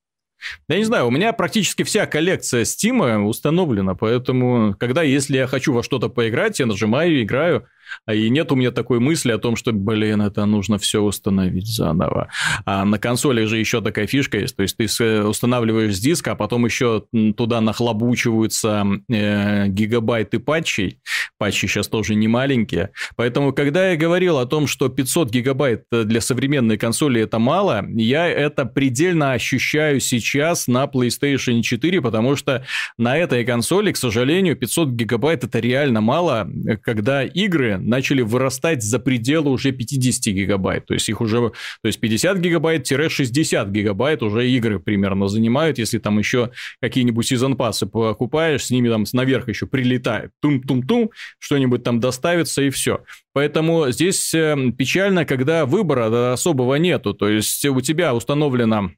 [0.68, 5.72] я не знаю, у меня практически вся коллекция Steam установлена, поэтому, когда, если я хочу
[5.72, 7.68] во что-то поиграть, я нажимаю, играю, а
[8.10, 12.28] и нет у меня такой мысли о том, что, блин, это нужно все установить заново.
[12.64, 16.34] А на консоли же еще такая фишка есть, то есть ты устанавливаешь с диска, а
[16.34, 17.04] потом еще
[17.36, 21.00] туда нахлобучиваются э, гигабайты патчей.
[21.38, 22.90] Патчи сейчас тоже не маленькие.
[23.16, 28.26] Поэтому, когда я говорил о том, что 500 гигабайт для современной консоли это мало, я
[28.26, 32.64] это предельно ощущаю сейчас на PlayStation 4, потому что
[32.98, 36.48] на этой консоли, к сожалению, 500 гигабайт это реально мало,
[36.82, 40.86] когда игры начали вырастать за пределы уже 50 гигабайт.
[40.86, 45.78] То есть их уже, то есть 50 гигабайт-60 гигабайт уже игры примерно занимают.
[45.78, 46.50] Если там еще
[46.80, 50.30] какие-нибудь сезон-пассы покупаешь, с ними там наверх еще прилетает.
[50.40, 53.04] Тум-тум-тум, что-нибудь там доставится и все.
[53.32, 57.14] Поэтому здесь э, печально, когда выбора особого нету.
[57.14, 58.90] То есть у тебя установлено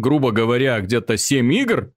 [0.00, 1.92] грубо говоря, где-то 7 игр,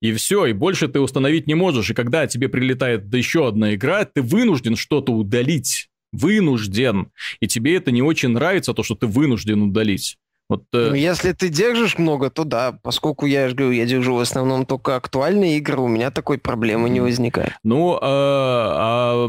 [0.00, 1.90] и все, и больше ты установить не можешь.
[1.90, 5.88] И когда тебе прилетает еще одна игра, ты вынужден что-то удалить.
[6.12, 7.12] Вынужден.
[7.40, 10.16] И тебе это не очень нравится, то, что ты вынужден удалить.
[10.48, 10.88] Вот, э...
[10.88, 14.66] ну, если ты держишь много, то да, поскольку я же говорю, я держу в основном
[14.66, 17.52] только актуальные игры, у меня такой проблемы не возникает.
[17.62, 19.28] Ну, а,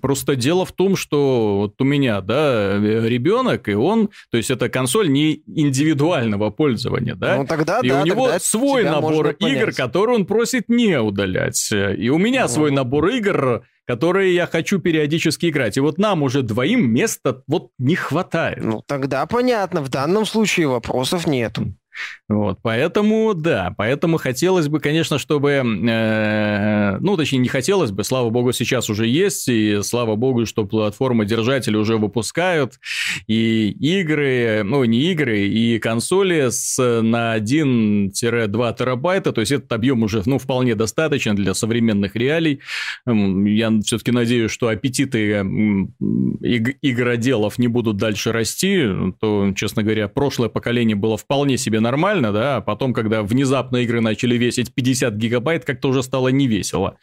[0.00, 4.68] Просто дело в том, что вот у меня, да, ребенок, и он, то есть это
[4.68, 7.38] консоль не индивидуального пользования, да?
[7.38, 8.02] Ну тогда и да.
[8.02, 11.72] у него свой набор игр, который он просит не удалять.
[11.72, 12.48] И у меня ну.
[12.48, 15.76] свой набор игр, которые я хочу периодически играть.
[15.76, 18.62] И вот нам уже двоим места вот не хватает.
[18.62, 21.58] Ну тогда понятно, в данном случае вопросов нет.
[22.28, 28.30] Вот, поэтому, да, поэтому хотелось бы, конечно, чтобы, э, ну, точнее, не хотелось бы, слава
[28.30, 32.80] богу, сейчас уже есть, и слава богу, что платформы-держатели уже выпускают,
[33.26, 40.02] и игры, ну, не игры, и консоли с, на 1-2 терабайта, то есть этот объем
[40.02, 42.60] уже, ну, вполне достаточно для современных реалий.
[43.06, 45.30] Я все-таки надеюсь, что аппетиты
[46.40, 48.86] иг- игроделов не будут дальше расти,
[49.20, 54.00] то, честно говоря, прошлое поколение было вполне себе нормально, да, а потом, когда внезапно игры
[54.00, 56.98] начали весить 50 гигабайт, как-то уже стало не весело.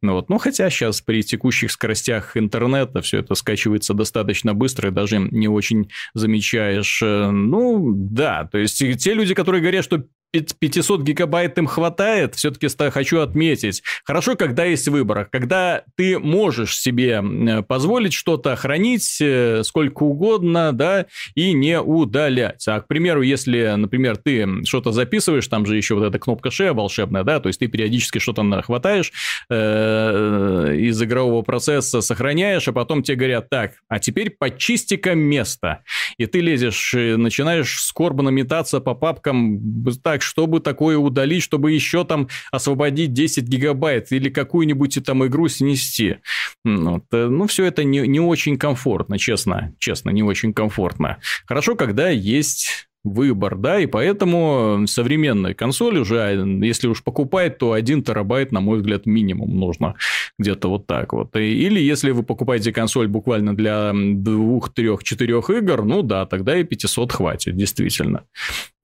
[0.00, 0.28] Ну, вот.
[0.28, 5.48] ну, хотя сейчас при текущих скоростях интернета все это скачивается достаточно быстро и даже не
[5.48, 7.02] очень замечаешь.
[7.02, 12.68] Э, ну, да, то есть те люди, которые говорят, что 500 гигабайт им хватает, все-таки
[12.90, 13.82] хочу отметить.
[14.04, 17.22] Хорошо, когда есть выбор, когда ты можешь себе
[17.66, 22.66] позволить что-то хранить э, сколько угодно, да, и не удалять.
[22.68, 26.72] А, к примеру, если, например, ты что-то записываешь, там же еще вот эта кнопка шея
[26.72, 29.12] волшебная, да, то есть ты периодически что-то нахватаешь
[29.48, 35.82] э, из игрового процесса, сохраняешь, а потом тебе говорят, так, а теперь почисти-ка место.
[36.18, 42.28] И ты лезешь, начинаешь скорбно метаться по папкам так, чтобы такое удалить, чтобы еще там
[42.50, 46.16] освободить 10 гигабайт или какую-нибудь там игру снести.
[46.64, 47.04] Вот.
[47.12, 49.74] Э, ну, все это не, не очень комфортно, честно.
[49.78, 51.18] Честно, не очень комфортно.
[51.46, 58.02] Хорошо, когда есть выбор, да, и поэтому современная консоль уже, если уж покупать, то 1
[58.02, 59.94] терабайт, на мой взгляд, минимум нужно
[60.38, 61.34] где-то вот так вот.
[61.36, 66.64] Или если вы покупаете консоль буквально для двух, трех, четырех игр, ну да, тогда и
[66.64, 68.24] 500 хватит, действительно.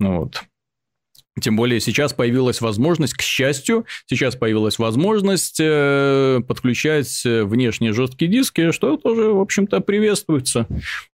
[0.00, 0.42] Вот.
[1.40, 8.70] Тем более сейчас появилась возможность, к счастью, сейчас появилась возможность э, подключать внешние жесткие диски,
[8.70, 10.68] что тоже, в общем-то, приветствуется.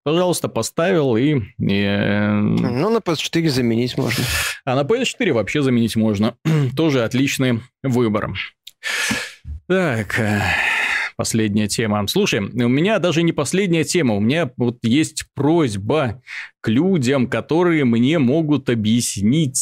[0.03, 1.37] Пожалуйста, поставил и...
[1.61, 4.25] Э, ну, на PS4 заменить можно.
[4.65, 6.35] А на PS4 вообще заменить можно.
[6.77, 8.33] тоже отличный выбор.
[9.67, 10.41] Так, э,
[11.17, 12.07] последняя тема.
[12.07, 16.23] Слушай, у меня даже не последняя тема, у меня вот есть просьба
[16.61, 19.57] к людям, которые мне могут объяснить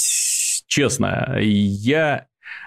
[0.66, 2.26] честно, я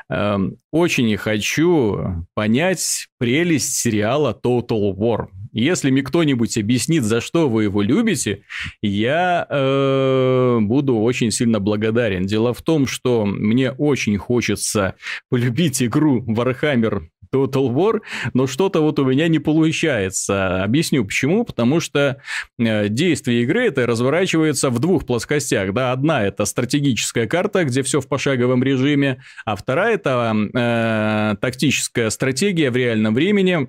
[0.10, 0.38] э,
[0.72, 5.28] очень хочу понять прелесть сериала Total War.
[5.52, 8.44] Если мне кто-нибудь объяснит, за что вы его любите,
[8.82, 12.26] я э, буду очень сильно благодарен.
[12.26, 14.96] Дело в том, что мне очень хочется
[15.30, 18.02] полюбить игру Warhammer Total War,
[18.34, 20.64] но что-то вот у меня не получается.
[20.64, 21.44] Объясню почему.
[21.44, 22.22] Потому что
[22.58, 25.74] э, действие игры это разворачивается в двух плоскостях.
[25.74, 32.10] Да, одна это стратегическая карта, где все в пошаговом режиме, а вторая это э, тактическая
[32.10, 33.68] стратегия в реальном времени,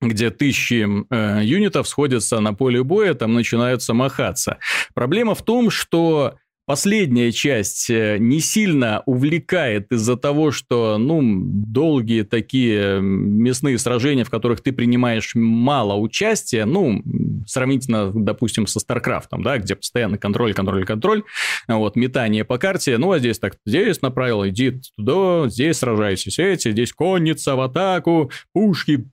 [0.00, 4.58] где тысячи э, юнитов сходятся на поле боя, там начинают махаться.
[4.94, 6.36] Проблема в том, что
[6.66, 14.30] Последняя часть э, не сильно увлекает из-за того, что, ну, долгие такие мясные сражения, в
[14.30, 17.02] которых ты принимаешь мало участия, ну,
[17.46, 21.24] сравнительно, допустим, со StarCraft'ом, да, где постоянно контроль, контроль, контроль,
[21.68, 26.70] вот, метание по карте, ну, а здесь так, здесь направил, иди туда, здесь сражайся эти,
[26.70, 29.06] здесь конница в атаку, пушки,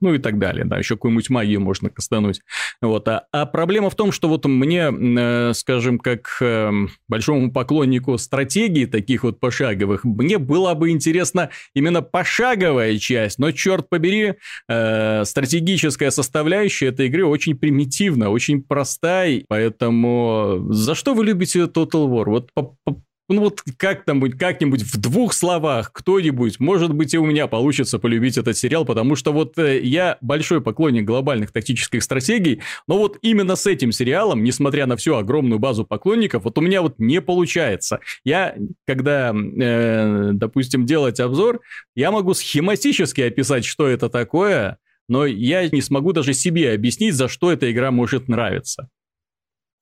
[0.00, 2.40] ну и так далее, да, еще какую-нибудь магию можно кастануть,
[2.80, 6.70] вот, а, а проблема в том, что вот мне, э, скажем, как э,
[7.08, 13.88] большому поклоннику стратегии таких вот пошаговых, мне было бы интересно именно пошаговая часть, но, черт
[13.88, 14.34] побери,
[14.68, 22.08] э, стратегическая составляющая этой игры очень примитивна, очень простая, поэтому за что вы любите Total
[22.08, 22.24] War?
[22.26, 27.18] Вот по, по, ну вот как там как-нибудь в двух словах кто-нибудь, может быть и
[27.18, 32.02] у меня получится полюбить этот сериал, потому что вот э, я большой поклонник глобальных тактических
[32.02, 36.60] стратегий, но вот именно с этим сериалом, несмотря на всю огромную базу поклонников, вот у
[36.60, 38.00] меня вот не получается.
[38.24, 41.60] Я, когда, э, допустим, делать обзор,
[41.94, 44.78] я могу схематически описать, что это такое,
[45.08, 48.88] но я не смогу даже себе объяснить, за что эта игра может нравиться.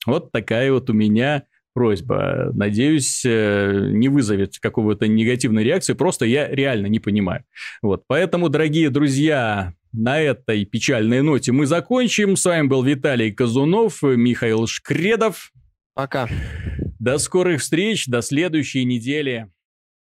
[0.06, 1.44] Вот такая вот у меня
[1.78, 2.50] просьба.
[2.54, 7.44] Надеюсь, э, не вызовет какого-то негативной реакции, просто я реально не понимаю.
[7.82, 12.34] Вот, поэтому, дорогие друзья, на этой печальной ноте мы закончим.
[12.34, 15.52] С вами был Виталий Казунов, Михаил Шкредов.
[15.94, 16.28] Пока.
[16.98, 19.46] До скорых встреч, до следующей недели.